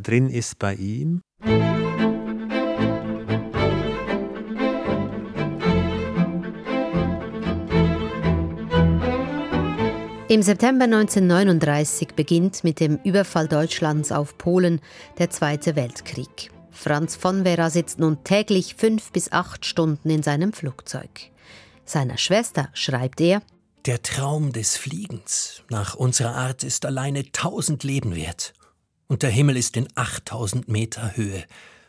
drin 0.00 0.30
ist 0.30 0.58
bei 0.58 0.74
ihm. 0.74 1.20
Im 10.30 10.42
September 10.42 10.84
1939 10.84 12.08
beginnt 12.14 12.62
mit 12.62 12.80
dem 12.80 12.98
Überfall 13.02 13.48
Deutschlands 13.48 14.12
auf 14.12 14.36
Polen 14.36 14.80
der 15.18 15.30
Zweite 15.30 15.74
Weltkrieg. 15.74 16.50
Franz 16.78 17.16
von 17.16 17.42
Vera 17.42 17.70
sitzt 17.70 17.98
nun 17.98 18.22
täglich 18.22 18.76
fünf 18.76 19.10
bis 19.10 19.32
acht 19.32 19.66
Stunden 19.66 20.10
in 20.10 20.22
seinem 20.22 20.52
Flugzeug. 20.52 21.10
Seiner 21.84 22.18
Schwester 22.18 22.68
schreibt 22.72 23.20
er, 23.20 23.42
Der 23.84 24.00
Traum 24.00 24.52
des 24.52 24.76
Fliegens 24.76 25.64
nach 25.70 25.96
unserer 25.96 26.36
Art 26.36 26.62
ist 26.62 26.86
alleine 26.86 27.32
tausend 27.32 27.82
Leben 27.82 28.14
wert. 28.14 28.52
Und 29.08 29.24
der 29.24 29.30
Himmel 29.30 29.56
ist 29.56 29.76
in 29.76 29.88
achttausend 29.96 30.68
Meter 30.68 31.16
Höhe, 31.16 31.44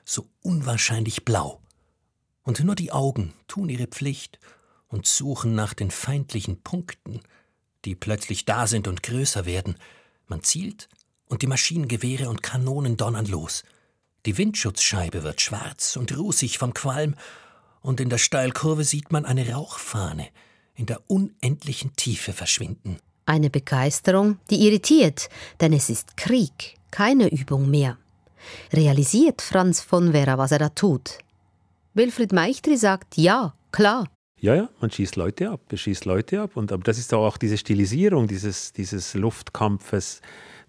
so 0.05 0.25
unwahrscheinlich 0.41 1.23
blau. 1.23 1.61
Und 2.41 2.63
nur 2.63 2.73
die 2.73 2.91
Augen 2.91 3.33
tun 3.47 3.69
ihre 3.69 3.85
Pflicht 3.85 4.39
und 4.87 5.05
suchen 5.05 5.53
nach 5.53 5.75
den 5.75 5.91
feindlichen 5.91 6.63
Punkten, 6.63 7.21
die 7.85 7.93
plötzlich 7.93 8.45
da 8.45 8.65
sind 8.65 8.87
und 8.87 9.03
größer 9.03 9.45
werden. 9.45 9.75
Man 10.25 10.41
zielt 10.41 10.89
und 11.27 11.43
die 11.43 11.47
Maschinengewehre 11.47 12.27
und 12.27 12.41
Kanonen 12.41 12.97
donnern 12.97 13.27
los– 13.27 13.63
die 14.25 14.37
Windschutzscheibe 14.37 15.23
wird 15.23 15.41
schwarz 15.41 15.95
und 15.95 16.17
rußig 16.17 16.57
vom 16.57 16.73
Qualm, 16.73 17.15
und 17.81 18.01
in 18.01 18.09
der 18.09 18.17
Steilkurve 18.17 18.83
sieht 18.83 19.11
man 19.11 19.25
eine 19.25 19.49
Rauchfahne 19.53 20.27
in 20.75 20.85
der 20.85 21.01
unendlichen 21.07 21.95
Tiefe 21.95 22.33
verschwinden. 22.33 22.97
Eine 23.25 23.49
Begeisterung, 23.49 24.39
die 24.49 24.65
irritiert, 24.65 25.29
denn 25.61 25.73
es 25.73 25.89
ist 25.89 26.17
Krieg, 26.17 26.77
keine 26.91 27.29
Übung 27.29 27.69
mehr. 27.69 27.97
Realisiert 28.73 29.41
Franz 29.41 29.81
von 29.81 30.13
Vera, 30.13 30.37
was 30.37 30.51
er 30.51 30.59
da 30.59 30.69
tut? 30.69 31.19
Wilfried 31.93 32.31
Meichtri 32.31 32.77
sagt 32.77 33.17
ja, 33.17 33.53
klar. 33.71 34.07
Ja, 34.39 34.55
ja, 34.55 34.69
man 34.79 34.89
schießt 34.89 35.17
Leute 35.17 35.49
ab, 35.49 35.61
beschießt 35.67 36.05
Leute 36.05 36.41
ab. 36.41 36.55
Und, 36.55 36.71
aber 36.71 36.83
das 36.83 36.97
ist 36.97 37.13
auch 37.13 37.37
diese 37.37 37.57
Stilisierung 37.57 38.27
dieses, 38.27 38.71
dieses 38.71 39.13
Luftkampfes, 39.13 40.21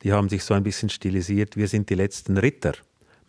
die 0.02 0.12
haben 0.12 0.28
sich 0.28 0.42
so 0.42 0.54
ein 0.54 0.64
bisschen 0.64 0.88
stilisiert. 0.88 1.56
Wir 1.56 1.68
sind 1.68 1.88
die 1.88 1.94
letzten 1.94 2.36
Ritter. 2.36 2.72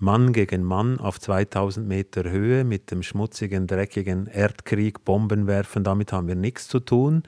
Mann 0.02 0.34
gegen 0.34 0.64
Mann 0.64 1.00
auf 1.00 1.20
2000 1.20 1.88
Meter 1.88 2.24
Höhe 2.28 2.64
mit 2.64 2.90
dem 2.90 3.04
schmutzigen, 3.04 3.68
dreckigen 3.68 4.26
Erdkrieg, 4.26 5.06
Bomben 5.06 5.46
werfen, 5.46 5.84
damit 5.84 6.12
haben 6.12 6.28
wir 6.28 6.34
nichts 6.34 6.68
zu 6.68 6.80
tun. 6.80 7.22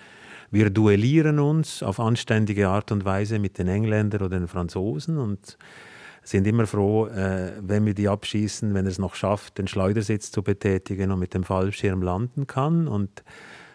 Wir 0.50 0.72
duellieren 0.72 1.40
uns 1.40 1.84
auf 1.84 2.00
anständige 2.00 2.70
Art 2.70 2.92
und 2.92 3.06
Weise 3.06 3.38
mit 3.38 3.60
den 3.60 3.68
Engländern 3.68 4.24
oder 4.24 4.40
den 4.40 4.48
Franzosen 4.48 5.20
und 5.20 5.60
sind 6.24 6.48
immer 6.48 6.66
froh, 6.66 7.06
äh, 7.06 7.52
wenn 7.62 7.86
wir 7.86 7.94
die 7.94 8.08
abschießen, 8.08 8.74
wenn 8.74 8.88
es 8.88 8.98
noch 8.98 9.14
schafft, 9.14 9.60
den 9.60 9.68
Schleudersitz 9.68 10.32
zu 10.32 10.42
betätigen 10.42 11.12
und 11.12 11.20
mit 11.20 11.36
dem 11.36 11.44
Fallschirm 11.44 12.02
landen 12.02 12.48
kann. 12.48 12.88
Und 12.88 13.24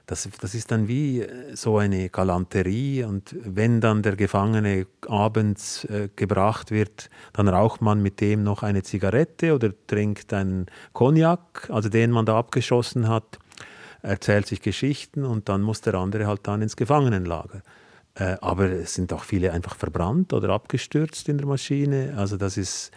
das, 0.09 0.27
das 0.41 0.55
ist 0.55 0.73
dann 0.73 0.89
wie 0.89 1.21
äh, 1.21 1.55
so 1.55 1.77
eine 1.79 2.09
Galanterie. 2.09 3.05
Und 3.05 3.37
wenn 3.41 3.81
dann 3.81 4.03
der 4.03 4.17
Gefangene 4.17 4.87
abends 5.07 5.85
äh, 5.85 6.09
gebracht 6.17 6.71
wird, 6.71 7.11
dann 7.35 7.47
raucht 7.47 7.83
man 7.83 8.03
mit 8.03 8.21
dem 8.21 8.43
noch 8.43 8.63
eine 8.63 8.83
Zigarette 8.83 9.55
oder 9.55 9.71
trinkt 9.87 10.33
einen 10.33 10.67
Cognac, 10.95 11.69
also 11.71 11.91
den 11.91 12.11
man 12.11 12.25
da 12.25 12.39
abgeschossen 12.39 13.07
hat, 13.07 13.39
erzählt 14.01 14.47
sich 14.47 14.63
Geschichten 14.63 15.25
und 15.25 15.49
dann 15.51 15.61
muss 15.61 15.83
der 15.83 15.95
andere 15.95 16.27
halt 16.27 16.41
dann 16.47 16.63
ins 16.63 16.77
Gefangenenlager. 16.77 17.63
Äh, 18.15 18.39
aber 18.41 18.71
es 18.71 18.95
sind 18.95 19.13
auch 19.13 19.25
viele 19.25 19.53
einfach 19.53 19.77
verbrannt 19.77 20.33
oder 20.33 20.49
abgestürzt 20.49 21.29
in 21.29 21.37
der 21.37 21.47
Maschine. 21.47 22.15
Also 22.17 22.39
das 22.39 22.57
ist, 22.57 22.93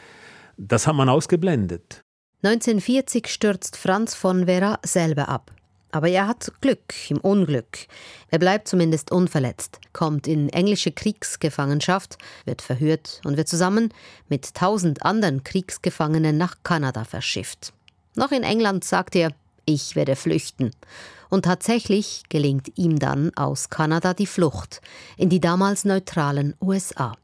das 0.55 0.87
hat 0.87 0.95
man 0.95 1.09
ausgeblendet. 1.09 2.01
1940 2.43 3.27
stürzt 3.27 3.75
Franz 3.75 4.15
von 4.15 4.45
Vera 4.45 4.79
selber 4.83 5.27
ab. 5.27 5.51
Aber 5.91 6.07
er 6.07 6.27
hat 6.27 6.51
Glück 6.61 6.93
im 7.09 7.17
Unglück. 7.17 7.87
Er 8.29 8.39
bleibt 8.39 8.67
zumindest 8.67 9.11
unverletzt, 9.11 9.79
kommt 9.91 10.25
in 10.25 10.49
englische 10.49 10.91
Kriegsgefangenschaft, 10.91 12.17
wird 12.45 12.61
verhört 12.61 13.21
und 13.25 13.37
wird 13.37 13.49
zusammen 13.49 13.93
mit 14.29 14.53
tausend 14.53 15.03
anderen 15.03 15.43
Kriegsgefangenen 15.43 16.37
nach 16.37 16.55
Kanada 16.63 17.03
verschifft. 17.03 17.73
Noch 18.15 18.31
in 18.31 18.43
England 18.43 18.83
sagt 18.83 19.15
er, 19.15 19.31
ich 19.65 19.95
werde 19.95 20.15
flüchten. 20.15 20.71
Und 21.29 21.45
tatsächlich 21.45 22.23
gelingt 22.29 22.77
ihm 22.77 22.99
dann 22.99 23.31
aus 23.35 23.69
Kanada 23.69 24.13
die 24.13 24.27
Flucht 24.27 24.81
in 25.17 25.29
die 25.29 25.39
damals 25.39 25.85
neutralen 25.85 26.55
USA. 26.61 27.15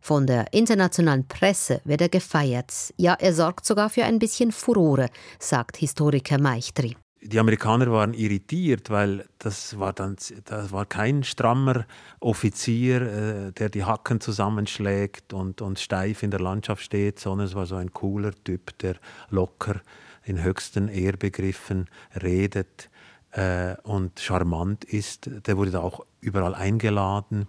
Von 0.00 0.26
der 0.26 0.52
internationalen 0.52 1.28
Presse 1.28 1.80
wird 1.84 2.00
er 2.00 2.08
gefeiert. 2.08 2.72
Ja, 2.96 3.14
er 3.14 3.34
sorgt 3.34 3.66
sogar 3.66 3.88
für 3.88 4.04
ein 4.04 4.18
bisschen 4.18 4.50
Furore, 4.52 5.10
sagt 5.38 5.76
Historiker 5.76 6.40
Meichtri. 6.40 6.96
Die 7.24 7.38
Amerikaner 7.38 7.90
waren 7.92 8.14
irritiert, 8.14 8.90
weil 8.90 9.26
das 9.38 9.78
war 9.78 9.92
dann 9.92 10.16
das 10.44 10.72
war 10.72 10.86
kein 10.86 11.22
strammer 11.22 11.86
Offizier, 12.18 13.02
äh, 13.02 13.52
der 13.52 13.68
die 13.68 13.84
Hacken 13.84 14.20
zusammenschlägt 14.20 15.32
und, 15.32 15.62
und 15.62 15.78
steif 15.78 16.24
in 16.24 16.32
der 16.32 16.40
Landschaft 16.40 16.82
steht, 16.82 17.20
sondern 17.20 17.46
es 17.46 17.54
war 17.54 17.66
so 17.66 17.76
ein 17.76 17.92
cooler 17.92 18.32
Typ, 18.44 18.76
der 18.78 18.96
locker 19.30 19.80
in 20.24 20.42
höchsten 20.42 20.88
Ehrbegriffen 20.88 21.88
redet 22.20 22.90
äh, 23.32 23.76
und 23.82 24.18
charmant 24.18 24.84
ist. 24.84 25.30
Der 25.46 25.56
wurde 25.56 25.70
da 25.70 25.80
auch 25.80 26.04
überall 26.20 26.54
eingeladen, 26.54 27.46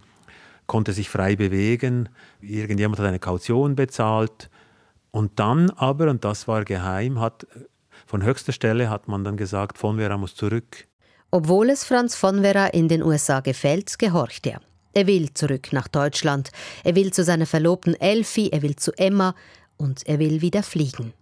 konnte 0.67 0.93
sich 0.93 1.09
frei 1.09 1.35
bewegen. 1.35 2.09
Irgendjemand 2.41 2.99
hat 2.99 3.07
eine 3.07 3.19
Kaution 3.19 3.75
bezahlt. 3.75 4.49
Und 5.11 5.39
dann 5.39 5.69
aber, 5.71 6.09
und 6.09 6.23
das 6.23 6.47
war 6.47 6.63
geheim, 6.63 7.19
hat 7.19 7.45
von 8.05 8.23
höchster 8.23 8.51
Stelle 8.51 8.89
hat 8.89 9.07
man 9.07 9.23
dann 9.23 9.37
gesagt, 9.37 9.77
von 9.77 9.97
Vera 9.97 10.17
muss 10.17 10.35
zurück. 10.35 10.87
Obwohl 11.31 11.69
es 11.69 11.83
Franz 11.83 12.15
von 12.15 12.41
Vera 12.41 12.67
in 12.67 12.87
den 12.87 13.01
USA 13.01 13.39
gefällt, 13.39 13.97
gehorcht 13.97 14.45
er. 14.45 14.61
Er 14.93 15.07
will 15.07 15.33
zurück 15.33 15.73
nach 15.73 15.87
Deutschland. 15.87 16.51
Er 16.83 16.95
will 16.95 17.11
zu 17.11 17.23
seiner 17.23 17.47
Verlobten 17.47 17.99
Elfie, 17.99 18.51
er 18.51 18.61
will 18.61 18.75
zu 18.75 18.91
Emma 18.97 19.33
und 19.77 20.05
er 20.05 20.19
will 20.19 20.41
wieder 20.41 20.61
fliegen. 20.61 21.13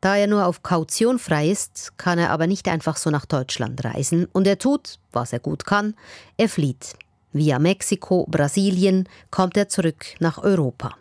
Da 0.00 0.16
er 0.16 0.28
nur 0.28 0.46
auf 0.46 0.62
Kaution 0.62 1.18
frei 1.18 1.50
ist, 1.50 1.98
kann 1.98 2.20
er 2.20 2.30
aber 2.30 2.46
nicht 2.46 2.68
einfach 2.68 2.96
so 2.96 3.10
nach 3.10 3.26
Deutschland 3.26 3.84
reisen 3.84 4.26
und 4.32 4.46
er 4.46 4.58
tut, 4.58 5.00
was 5.10 5.32
er 5.32 5.40
gut 5.40 5.64
kann, 5.64 5.94
er 6.36 6.48
flieht. 6.48 6.94
Via 7.32 7.58
Mexiko, 7.58 8.24
Brasilien 8.28 9.08
kommt 9.30 9.56
er 9.56 9.68
zurück 9.68 10.06
nach 10.20 10.38
Europa. 10.38 10.94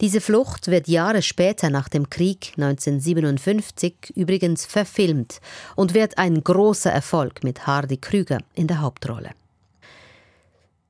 Diese 0.00 0.20
Flucht 0.20 0.68
wird 0.68 0.88
Jahre 0.88 1.22
später 1.22 1.70
nach 1.70 1.88
dem 1.88 2.10
Krieg 2.10 2.52
1957 2.56 4.12
übrigens 4.16 4.66
verfilmt 4.66 5.40
und 5.76 5.94
wird 5.94 6.18
ein 6.18 6.42
großer 6.42 6.90
Erfolg 6.90 7.44
mit 7.44 7.66
Hardy 7.66 7.96
Krüger 7.96 8.38
in 8.54 8.66
der 8.66 8.80
Hauptrolle. 8.80 9.30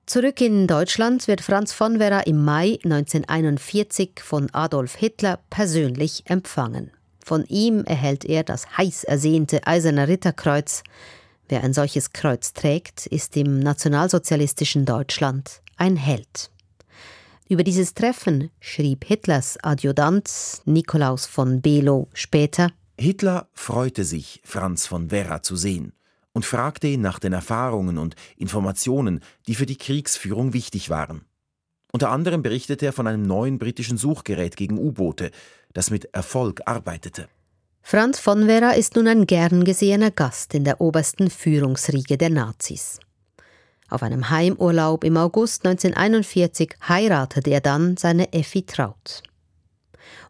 Zurück 0.07 0.40
in 0.40 0.67
Deutschland 0.67 1.29
wird 1.29 1.40
Franz 1.40 1.73
von 1.73 1.99
Vera 1.99 2.21
im 2.21 2.45
Mai 2.45 2.79
1941 2.85 4.21
von 4.23 4.51
Adolf 4.53 4.97
Hitler 4.97 5.38
persönlich 5.49 6.25
empfangen. 6.27 6.90
Von 7.25 7.45
ihm 7.47 7.85
erhält 7.85 8.27
er 8.27 8.43
das 8.43 8.77
heiß 8.77 9.05
ersehnte 9.05 9.67
Eiserne 9.67 10.09
Ritterkreuz. 10.09 10.83
Wer 11.49 11.64
ein 11.64 11.73
solches 11.73 12.12
Kreuz 12.12 12.53
trägt, 12.53 13.07
ist 13.07 13.37
im 13.37 13.61
nationalsozialistischen 13.61 14.85
Deutschland 14.85 15.62
ein 15.77 15.97
Held. 15.97 16.51
Über 17.55 17.62
dieses 17.62 17.95
Treffen 17.95 18.51
schrieb 18.59 19.05
Hitlers 19.05 19.59
Adjutant 19.62 20.29
Nikolaus 20.64 21.25
von 21.27 21.62
Below 21.62 22.09
später 22.12 22.73
Hitler 22.99 23.47
freute 23.53 24.03
sich, 24.03 24.40
Franz 24.43 24.88
von 24.88 25.12
Werra 25.12 25.40
zu 25.40 25.55
sehen 25.55 25.93
und 26.33 26.45
fragte 26.45 26.88
ihn 26.88 27.01
nach 27.01 27.21
den 27.21 27.33
Erfahrungen 27.33 27.97
und 27.97 28.17
Informationen, 28.37 29.21
die 29.47 29.55
für 29.55 29.67
die 29.67 29.77
Kriegsführung 29.77 30.53
wichtig 30.53 30.90
waren. 30.90 31.27
Unter 31.93 32.11
anderem 32.11 32.43
berichtete 32.43 32.87
er 32.87 32.93
von 32.93 33.07
einem 33.07 33.23
neuen 33.23 33.61
britischen 33.61 33.99
Suchgerät 33.99 34.57
gegen 34.57 34.77
U-Boote, 34.77 35.31
das 35.73 35.93
mit 35.93 36.07
Erfolg 36.12 36.61
arbeitete. 36.67 37.29
Franz 37.83 38.19
von 38.19 38.47
Vera 38.47 38.73
ist 38.73 38.97
nun 38.97 39.07
ein 39.07 39.29
gern 39.29 39.62
gesehener 39.62 40.11
Gast 40.11 40.55
in 40.55 40.64
der 40.64 40.81
obersten 40.81 41.31
Führungsriege 41.31 42.19
der 42.19 42.31
Nazis. 42.31 42.99
Auf 43.94 44.02
einem 44.02 44.28
Heimurlaub 44.28 45.04
im 45.04 45.16
August 45.16 45.64
1941 45.64 46.74
heiratet 46.88 47.46
er 47.46 47.61
dann 47.61 47.96
seine 47.96 48.33
Effi 48.33 48.66
Traut. 48.66 49.22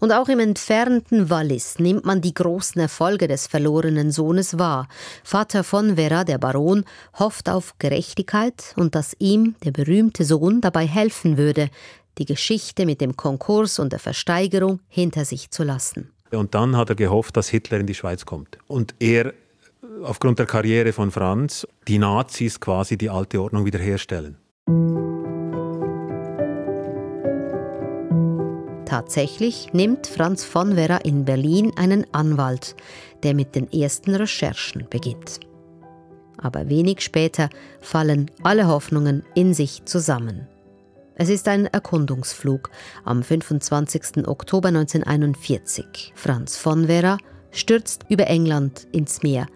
Und 0.01 0.13
auch 0.13 0.29
im 0.29 0.39
entfernten 0.39 1.31
Wallis 1.31 1.79
nimmt 1.79 2.05
man 2.05 2.21
die 2.21 2.35
großen 2.35 2.79
Erfolge 2.79 3.27
des 3.27 3.47
verlorenen 3.47 4.11
Sohnes 4.11 4.59
wahr. 4.59 4.87
Vater 5.23 5.65
von 5.65 5.97
Vera, 5.97 6.25
der 6.25 6.37
Baron, 6.37 6.85
hofft 7.19 7.49
auf 7.49 7.73
Gerechtigkeit 7.79 8.75
und 8.77 8.95
dass 8.95 9.17
ihm 9.19 9.55
der 9.65 9.71
berühmte 9.71 10.27
Sohn 10.27 10.61
dabei 10.61 10.87
helfen 10.87 11.39
würde, 11.39 11.71
die 12.19 12.27
Geschichte 12.27 12.85
mit 12.85 13.01
dem 13.01 13.17
Konkurs 13.17 13.79
und 13.79 13.95
der 13.95 13.99
Versteigerung 13.99 14.81
hinter 14.89 15.25
sich 15.25 15.49
zu 15.49 15.63
lassen. 15.63 16.11
Und 16.31 16.55
dann 16.55 16.77
hat 16.77 16.91
er 16.91 16.97
gehofft, 16.97 17.35
dass 17.39 17.49
Hitler 17.49 17.81
in 17.81 17.87
die 17.87 17.95
Schweiz 17.95 18.27
kommt. 18.27 18.59
Und 18.67 18.95
er, 18.99 19.33
aufgrund 20.03 20.39
der 20.39 20.47
Karriere 20.47 20.93
von 20.93 21.11
Franz, 21.11 21.67
die 21.87 21.99
Nazis 21.99 22.61
quasi 22.61 22.97
die 22.97 23.11
alte 23.11 23.41
Ordnung 23.41 23.65
wiederherstellen. 23.65 24.39
Tatsächlich 28.87 29.73
nimmt 29.73 30.07
Franz 30.07 30.45
von 30.45 30.77
Werra 30.77 30.99
in 30.99 31.25
Berlin 31.25 31.73
einen 31.77 32.07
Anwalt, 32.13 32.77
der 33.23 33.35
mit 33.35 33.55
den 33.55 33.73
ersten 33.73 34.15
Recherchen 34.15 34.87
beginnt. 34.89 35.41
Aber 36.39 36.69
wenig 36.69 37.01
später 37.01 37.49
fallen 37.81 38.31
alle 38.43 38.67
Hoffnungen 38.67 39.25
in 39.35 39.55
sich 39.55 39.85
zusammen. 39.85 40.47
Es 41.17 41.29
ist 41.29 41.49
ein 41.49 41.67
Erkundungsflug 41.67 42.71
am 43.05 43.23
25. 43.23 44.27
Oktober 44.29 44.69
1941. 44.69 46.13
Franz 46.15 46.57
von 46.57 46.89
Werra 46.89 47.19
stürzt 47.53 48.05
über 48.09 48.27
England 48.27 48.87
ins 48.93 49.23
Meer 49.23 49.47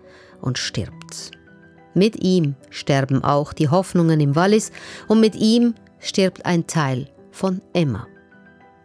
und 0.40 0.58
stirbt. 0.58 1.32
Mit 1.94 2.22
ihm 2.22 2.54
sterben 2.70 3.24
auch 3.24 3.52
die 3.52 3.68
Hoffnungen 3.68 4.20
im 4.20 4.36
Wallis 4.36 4.70
und 5.08 5.20
mit 5.20 5.34
ihm 5.34 5.74
stirbt 5.98 6.46
ein 6.46 6.66
Teil 6.66 7.08
von 7.30 7.60
Emma. 7.72 8.06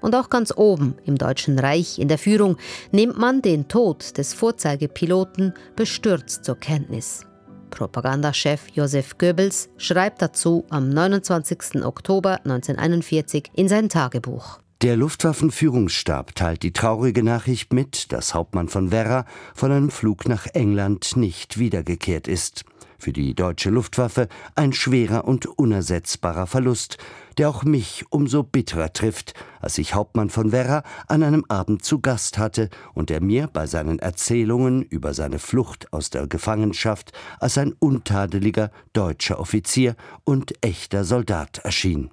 Und 0.02 0.16
auch 0.16 0.30
ganz 0.30 0.54
oben 0.56 0.96
im 1.06 1.18
Deutschen 1.18 1.58
Reich 1.60 1.98
in 2.00 2.08
der 2.08 2.18
Führung 2.18 2.58
nimmt 2.92 3.18
man 3.18 3.42
den 3.42 3.68
Tod 3.68 4.18
des 4.18 4.34
Vorzeigepiloten 4.34 5.54
bestürzt 5.76 6.44
zur 6.44 6.60
Kenntnis. 6.60 7.26
Propagandachef 7.70 8.68
Josef 8.74 9.18
Goebbels 9.18 9.70
schreibt 9.78 10.22
dazu 10.22 10.66
am 10.70 10.89
29. 10.89 11.84
Oktober 11.84 12.39
1941 12.44 13.52
in 13.56 13.68
sein 13.68 13.89
Tagebuch. 13.89 14.62
Der 14.84 14.98
Luftwaffenführungsstab 14.98 16.36
teilt 16.36 16.62
die 16.62 16.74
traurige 16.74 17.24
Nachricht 17.24 17.72
mit, 17.72 18.12
dass 18.12 18.34
Hauptmann 18.34 18.67
von 18.67 18.91
Werra 18.91 19.26
von 19.56 19.72
einem 19.72 19.89
Flug 19.89 20.28
nach 20.28 20.46
England 20.48 21.15
nicht 21.15 21.58
wiedergekehrt 21.58 22.28
ist. 22.28 22.65
Für 23.00 23.13
die 23.13 23.34
deutsche 23.34 23.69
Luftwaffe 23.69 24.28
ein 24.56 24.74
schwerer 24.74 25.24
und 25.24 25.46
unersetzbarer 25.46 26.48
Verlust, 26.48 26.98
der 27.38 27.48
auch 27.48 27.63
mich 27.63 28.04
umso 28.10 28.43
bitterer 28.43 28.91
trifft, 28.91 29.36
als 29.62 29.78
ich 29.78 29.96
Hauptmann 29.96 30.30
von 30.30 30.52
Werra 30.52 30.84
an 31.08 31.24
einem 31.24 31.46
Abend 31.48 31.86
zu 31.86 32.02
Gast 32.02 32.38
hatte 32.38 32.69
und 32.93 33.10
er 33.10 33.22
mir 33.22 33.48
bei 33.48 33.67
seinen 33.67 34.00
Erzählungen 34.00 34.84
über 34.84 35.13
seine 35.13 35.39
Flucht 35.39 35.93
aus 35.93 36.10
der 36.10 36.28
Gefangenschaft 36.28 37.13
als 37.39 37.58
ein 37.58 37.72
untadeliger 37.80 38.69
deutscher 38.91 39.39
Offizier 39.39 39.96
und 40.26 40.62
echter 40.62 41.06
Soldat 41.06 41.60
erschien. 41.60 42.10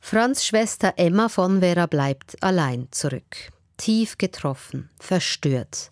Franz 0.00 0.44
Schwester 0.44 0.94
Emma 0.96 1.28
von 1.28 1.60
Werra 1.60 1.86
bleibt 1.86 2.42
allein 2.42 2.88
zurück, 2.90 3.50
tief 3.76 4.16
getroffen, 4.16 4.88
verstört. 4.98 5.90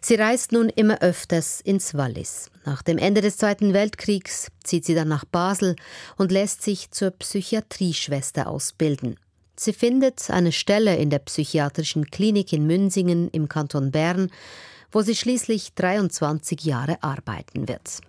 Sie 0.00 0.14
reist 0.14 0.52
nun 0.52 0.68
immer 0.68 1.00
öfters 1.00 1.60
ins 1.60 1.94
Wallis. 1.94 2.50
Nach 2.64 2.82
dem 2.82 2.98
Ende 2.98 3.20
des 3.20 3.36
Zweiten 3.36 3.72
Weltkriegs 3.72 4.48
zieht 4.64 4.84
sie 4.84 4.94
dann 4.94 5.08
nach 5.08 5.24
Basel 5.24 5.76
und 6.16 6.32
lässt 6.32 6.62
sich 6.62 6.90
zur 6.90 7.10
Psychiatrieschwester 7.10 8.48
ausbilden. 8.48 9.16
Sie 9.56 9.72
findet 9.72 10.30
eine 10.30 10.50
Stelle 10.50 10.96
in 10.96 11.10
der 11.10 11.20
psychiatrischen 11.20 12.10
Klinik 12.10 12.52
in 12.52 12.66
Münsingen 12.66 13.28
im 13.28 13.48
Kanton 13.48 13.92
Bern, 13.92 14.30
wo 14.90 15.02
sie 15.02 15.14
schließlich 15.14 15.74
23 15.74 16.64
Jahre 16.64 17.02
arbeiten 17.02 17.68
wird. 17.68 18.00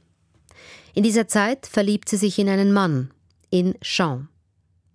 In 0.93 1.03
dieser 1.03 1.27
Zeit 1.27 1.67
verliebt 1.67 2.09
sie 2.09 2.17
sich 2.17 2.39
in 2.39 2.49
einen 2.49 2.73
Mann, 2.73 3.11
in 3.49 3.75
Jean. 3.81 4.29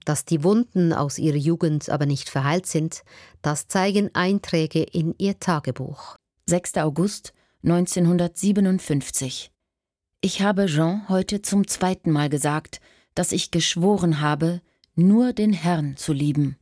Dass 0.09 0.25
die 0.25 0.43
Wunden 0.43 0.95
aus 0.95 1.19
ihrer 1.19 1.37
Jugend 1.37 1.91
aber 1.91 2.07
nicht 2.07 2.31
verheilt 2.31 2.65
sind, 2.65 3.03
das 3.43 3.69
zeigen 3.69 4.09
Einträge 4.15 4.83
in 4.83 5.15
ihr 5.19 5.39
Tagebuch. 5.39 6.17
6. 6.47 6.79
August 6.79 7.35
1957. 7.63 9.51
Ich 10.23 10.41
habe 10.41 10.65
Jean 10.65 11.07
heute 11.11 11.43
zum 11.43 11.67
zweiten 11.67 12.11
Mal 12.11 12.31
gesagt, 12.31 12.81
dass 13.15 13.33
ich 13.33 13.51
geschworen 13.51 14.23
habe, 14.23 14.63
nur 14.95 15.35
den 15.35 15.53
Herrn 15.53 15.99
zu 15.99 16.15
lieben. 16.15 16.57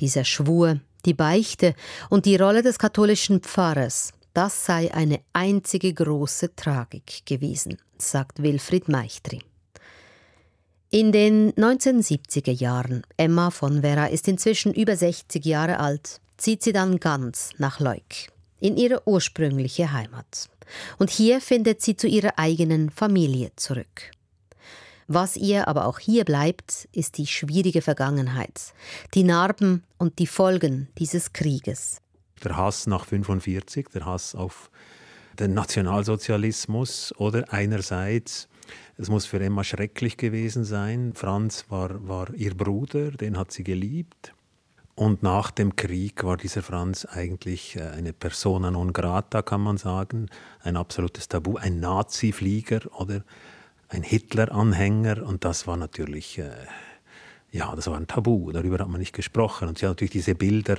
Dieser 0.00 0.24
Schwur, 0.24 0.80
die 1.04 1.14
Beichte 1.14 1.76
und 2.10 2.26
die 2.26 2.34
Rolle 2.34 2.62
des 2.62 2.80
katholischen 2.80 3.42
Pfarrers, 3.42 4.12
das 4.34 4.66
sei 4.66 4.92
eine 4.92 5.20
einzige 5.32 5.94
große 5.94 6.56
Tragik 6.56 7.24
gewesen, 7.26 7.78
sagt 7.96 8.42
Wilfried 8.42 8.88
Meichtri. 8.88 9.40
In 10.94 11.10
den 11.10 11.54
1970er 11.54 12.52
Jahren, 12.52 13.02
Emma 13.16 13.50
von 13.50 13.80
Vera 13.80 14.08
ist 14.08 14.28
inzwischen 14.28 14.74
über 14.74 14.94
60 14.94 15.42
Jahre 15.42 15.80
alt, 15.80 16.20
zieht 16.36 16.62
sie 16.62 16.74
dann 16.74 17.00
ganz 17.00 17.48
nach 17.56 17.80
Leuk 17.80 18.02
in 18.60 18.76
ihre 18.76 19.08
ursprüngliche 19.08 19.90
Heimat. 19.92 20.50
Und 20.98 21.08
hier 21.08 21.40
findet 21.40 21.80
sie 21.80 21.96
zu 21.96 22.06
ihrer 22.06 22.38
eigenen 22.38 22.90
Familie 22.90 23.52
zurück. 23.56 24.10
Was 25.06 25.38
ihr 25.38 25.66
aber 25.66 25.86
auch 25.86 25.98
hier 25.98 26.26
bleibt, 26.26 26.86
ist 26.92 27.16
die 27.16 27.26
schwierige 27.26 27.80
Vergangenheit, 27.80 28.74
die 29.14 29.24
Narben 29.24 29.84
und 29.96 30.18
die 30.18 30.26
Folgen 30.26 30.88
dieses 30.98 31.32
Krieges. 31.32 32.02
Der 32.44 32.58
Hass 32.58 32.86
nach 32.86 33.06
45, 33.06 33.88
der 33.94 34.04
Hass 34.04 34.34
auf 34.34 34.70
den 35.38 35.54
Nationalsozialismus 35.54 37.14
oder 37.16 37.50
einerseits, 37.50 38.46
es 39.02 39.10
muss 39.10 39.26
für 39.26 39.40
Emma 39.40 39.64
schrecklich 39.64 40.16
gewesen 40.16 40.64
sein, 40.64 41.12
Franz 41.14 41.66
war, 41.68 42.06
war 42.08 42.32
ihr 42.34 42.54
Bruder, 42.54 43.10
den 43.10 43.36
hat 43.36 43.50
sie 43.52 43.64
geliebt. 43.64 44.34
Und 44.94 45.22
nach 45.22 45.50
dem 45.50 45.74
Krieg 45.74 46.22
war 46.22 46.36
dieser 46.36 46.62
Franz 46.62 47.04
eigentlich 47.06 47.76
äh, 47.76 47.82
eine 47.82 48.12
persona 48.12 48.70
non 48.70 48.92
grata, 48.92 49.42
kann 49.42 49.62
man 49.62 49.78
sagen, 49.78 50.28
ein 50.62 50.76
absolutes 50.76 51.28
Tabu, 51.28 51.56
ein 51.56 51.80
Nazi-Flieger 51.80 52.80
oder 53.00 53.24
ein 53.88 54.02
Hitler-Anhänger. 54.02 55.26
Und 55.26 55.44
das 55.44 55.66
war 55.66 55.76
natürlich, 55.76 56.38
äh, 56.38 56.50
ja, 57.50 57.74
das 57.74 57.86
war 57.86 57.96
ein 57.96 58.06
Tabu, 58.06 58.52
darüber 58.52 58.78
hat 58.78 58.88
man 58.88 59.00
nicht 59.00 59.14
gesprochen. 59.14 59.68
Und 59.68 59.78
sie 59.78 59.86
hat 59.86 59.92
natürlich 59.92 60.12
diese 60.12 60.34
Bilder, 60.34 60.78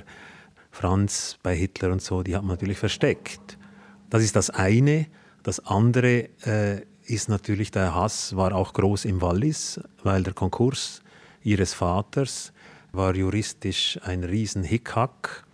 Franz 0.72 1.38
bei 1.44 1.56
Hitler 1.56 1.92
und 1.92 2.02
so, 2.02 2.24
die 2.24 2.36
hat 2.36 2.44
man 2.44 2.56
natürlich 2.56 2.80
versteckt. 2.80 3.58
Das 4.10 4.24
ist 4.24 4.36
das 4.36 4.50
eine. 4.50 5.08
Das 5.44 5.60
andere 5.60 6.30
äh, 6.46 6.82
ist 7.06 7.30
natürlich, 7.30 7.72
der 7.72 7.96
Hass 7.96 8.36
war 8.36 8.56
auch 8.56 8.74
groß 8.74 9.06
im 9.06 9.22
Wallis, 9.22 9.80
weil 10.04 10.24
der 10.24 10.34
Konkurs 10.34 11.02
ihres 11.44 11.74
Vaters 11.74 12.54
war 12.92 13.16
juristisch 13.16 14.00
ein 14.04 14.24
riesen 14.24 14.64
Hickhack. 14.64 15.46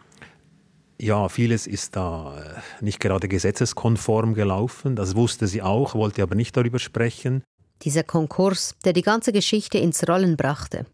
Ja, 0.99 1.29
vieles 1.29 1.65
ist 1.65 1.95
da 1.95 2.38
äh, 2.38 2.83
nicht 2.83 2.99
gerade 2.99 3.29
gesetzeskonform 3.29 4.33
gelaufen. 4.33 4.95
Das 4.95 5.15
wusste 5.15 5.47
sie 5.47 5.62
auch, 5.62 5.95
wollte 5.95 6.21
aber 6.21 6.35
nicht 6.35 6.57
darüber 6.57 6.79
sprechen. 6.79 7.43
Dieser 7.83 8.03
Konkurs, 8.03 8.75
der 8.83 8.91
die 8.91 9.01
ganze 9.01 9.31
Geschichte 9.31 9.77
ins 9.77 10.07
Rollen 10.07 10.35
brachte. 10.35 10.85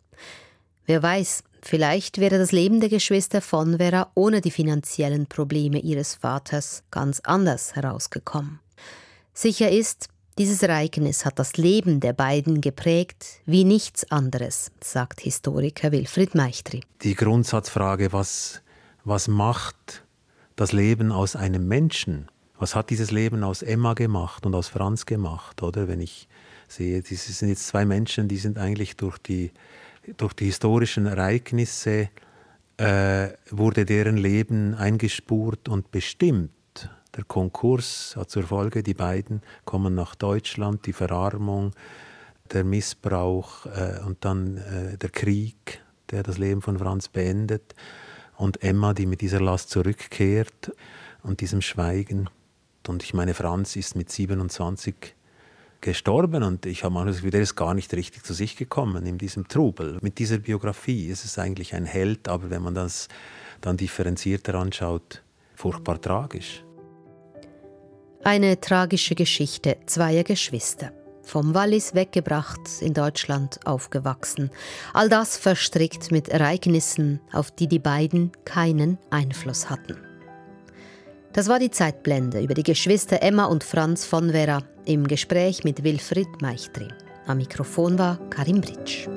Wer 0.85 1.01
weiß, 1.01 1.43
vielleicht 1.63 2.19
wäre 2.19 2.37
das 2.37 2.51
Leben 2.51 2.79
der 2.79 2.89
Geschwister 2.89 3.41
von 3.41 3.77
Vera 3.77 4.11
ohne 4.13 4.41
die 4.41 4.51
finanziellen 4.51 5.25
Probleme 5.25 5.79
ihres 5.79 6.13
Vaters 6.13 6.83
ganz 6.91 7.21
anders 7.21 7.75
herausgekommen. 7.75 8.59
Sicher 9.33 9.71
ist, 9.71 10.09
dieses 10.37 10.61
Ereignis 10.63 11.25
hat 11.25 11.39
das 11.39 11.57
Leben 11.57 11.99
der 11.99 12.13
beiden 12.13 12.61
geprägt 12.61 13.41
wie 13.45 13.63
nichts 13.63 14.09
anderes, 14.11 14.71
sagt 14.81 15.21
Historiker 15.21 15.91
Wilfried 15.91 16.35
Meichtri. 16.35 16.81
Die 17.03 17.15
Grundsatzfrage, 17.15 18.11
was, 18.13 18.61
was 19.03 19.27
macht 19.27 20.03
das 20.55 20.71
Leben 20.71 21.11
aus 21.11 21.35
einem 21.35 21.67
Menschen? 21.67 22.29
Was 22.57 22.75
hat 22.75 22.89
dieses 22.89 23.11
Leben 23.11 23.43
aus 23.43 23.61
Emma 23.61 23.93
gemacht 23.93 24.45
und 24.45 24.55
aus 24.55 24.67
Franz 24.67 25.05
gemacht? 25.05 25.61
Oder 25.61 25.87
wenn 25.87 25.99
ich 25.99 26.27
sehe, 26.67 27.01
diese 27.01 27.31
sind 27.31 27.49
jetzt 27.49 27.67
zwei 27.67 27.85
Menschen, 27.85 28.27
die 28.27 28.37
sind 28.37 28.57
eigentlich 28.57 28.95
durch 28.95 29.17
die, 29.17 29.51
durch 30.17 30.33
die 30.33 30.45
historischen 30.45 31.05
Ereignisse 31.05 32.09
äh, 32.77 33.29
wurde 33.49 33.85
deren 33.85 34.17
Leben 34.17 34.73
eingespurt 34.75 35.69
und 35.69 35.91
bestimmt. 35.91 36.51
Der 37.15 37.23
Konkurs 37.23 38.15
hat 38.17 38.29
zur 38.29 38.43
Folge, 38.43 38.83
die 38.83 38.93
beiden 38.93 39.41
kommen 39.63 39.95
nach 39.95 40.15
Deutschland, 40.15 40.85
die 40.85 40.93
Verarmung, 40.93 41.71
der 42.51 42.63
Missbrauch 42.63 43.65
äh, 43.67 43.99
und 44.05 44.23
dann 44.25 44.57
äh, 44.57 44.97
der 44.97 45.09
Krieg, 45.09 45.81
der 46.11 46.23
das 46.23 46.37
Leben 46.37 46.61
von 46.61 46.77
Franz 46.77 47.07
beendet 47.07 47.73
und 48.37 48.61
Emma, 48.63 48.93
die 48.93 49.05
mit 49.05 49.21
dieser 49.21 49.39
Last 49.39 49.69
zurückkehrt 49.69 50.73
und 51.23 51.41
diesem 51.41 51.61
Schweigen. 51.61 52.29
Und 52.87 53.01
ich 53.03 53.13
meine, 53.13 53.33
Franz 53.33 53.75
ist 53.75 53.95
mit 53.95 54.11
27 54.11 55.15
gestorben 55.81 56.43
und 56.43 56.65
ich 56.65 56.83
habe 56.83 56.93
mal 56.93 57.05
das 57.05 57.17
Gefühl, 57.17 57.31
der 57.31 57.41
ist 57.41 57.55
gar 57.55 57.73
nicht 57.73 57.93
richtig 57.93 58.23
zu 58.23 58.33
sich 58.33 58.57
gekommen 58.57 59.05
in 59.05 59.17
diesem 59.17 59.47
Trubel. 59.47 59.99
Mit 60.01 60.19
dieser 60.19 60.39
Biografie 60.39 61.07
ist 61.07 61.25
es 61.25 61.39
eigentlich 61.39 61.73
ein 61.73 61.85
Held, 61.85 62.27
aber 62.27 62.49
wenn 62.49 62.61
man 62.61 62.75
das 62.75 63.07
dann 63.61 63.77
differenzierter 63.77 64.55
anschaut, 64.55 65.23
furchtbar 65.55 66.01
tragisch. 66.01 66.65
Eine 68.27 68.59
tragische 68.59 69.13
Geschichte 69.13 69.77
zweier 69.85 70.23
Geschwister. 70.23 70.91
Vom 71.21 71.53
Wallis 71.53 71.93
weggebracht, 71.93 72.59
in 72.81 72.95
Deutschland 72.95 73.59
aufgewachsen. 73.67 74.49
All 74.95 75.09
das 75.09 75.37
verstrickt 75.37 76.11
mit 76.11 76.29
Ereignissen, 76.29 77.21
auf 77.31 77.51
die 77.51 77.67
die 77.67 77.77
beiden 77.77 78.31
keinen 78.43 78.97
Einfluss 79.11 79.69
hatten. 79.69 79.97
Das 81.33 81.49
war 81.49 81.59
die 81.59 81.69
Zeitblende 81.69 82.41
über 82.41 82.55
die 82.55 82.63
Geschwister 82.63 83.21
Emma 83.21 83.45
und 83.45 83.63
Franz 83.63 84.05
von 84.05 84.31
Vera 84.31 84.63
im 84.85 85.07
Gespräch 85.07 85.63
mit 85.63 85.83
Wilfried 85.83 86.41
Meichtri. 86.41 86.87
Am 87.27 87.37
Mikrofon 87.37 87.99
war 87.99 88.17
Karim 88.31 88.59
Britsch. 88.59 89.07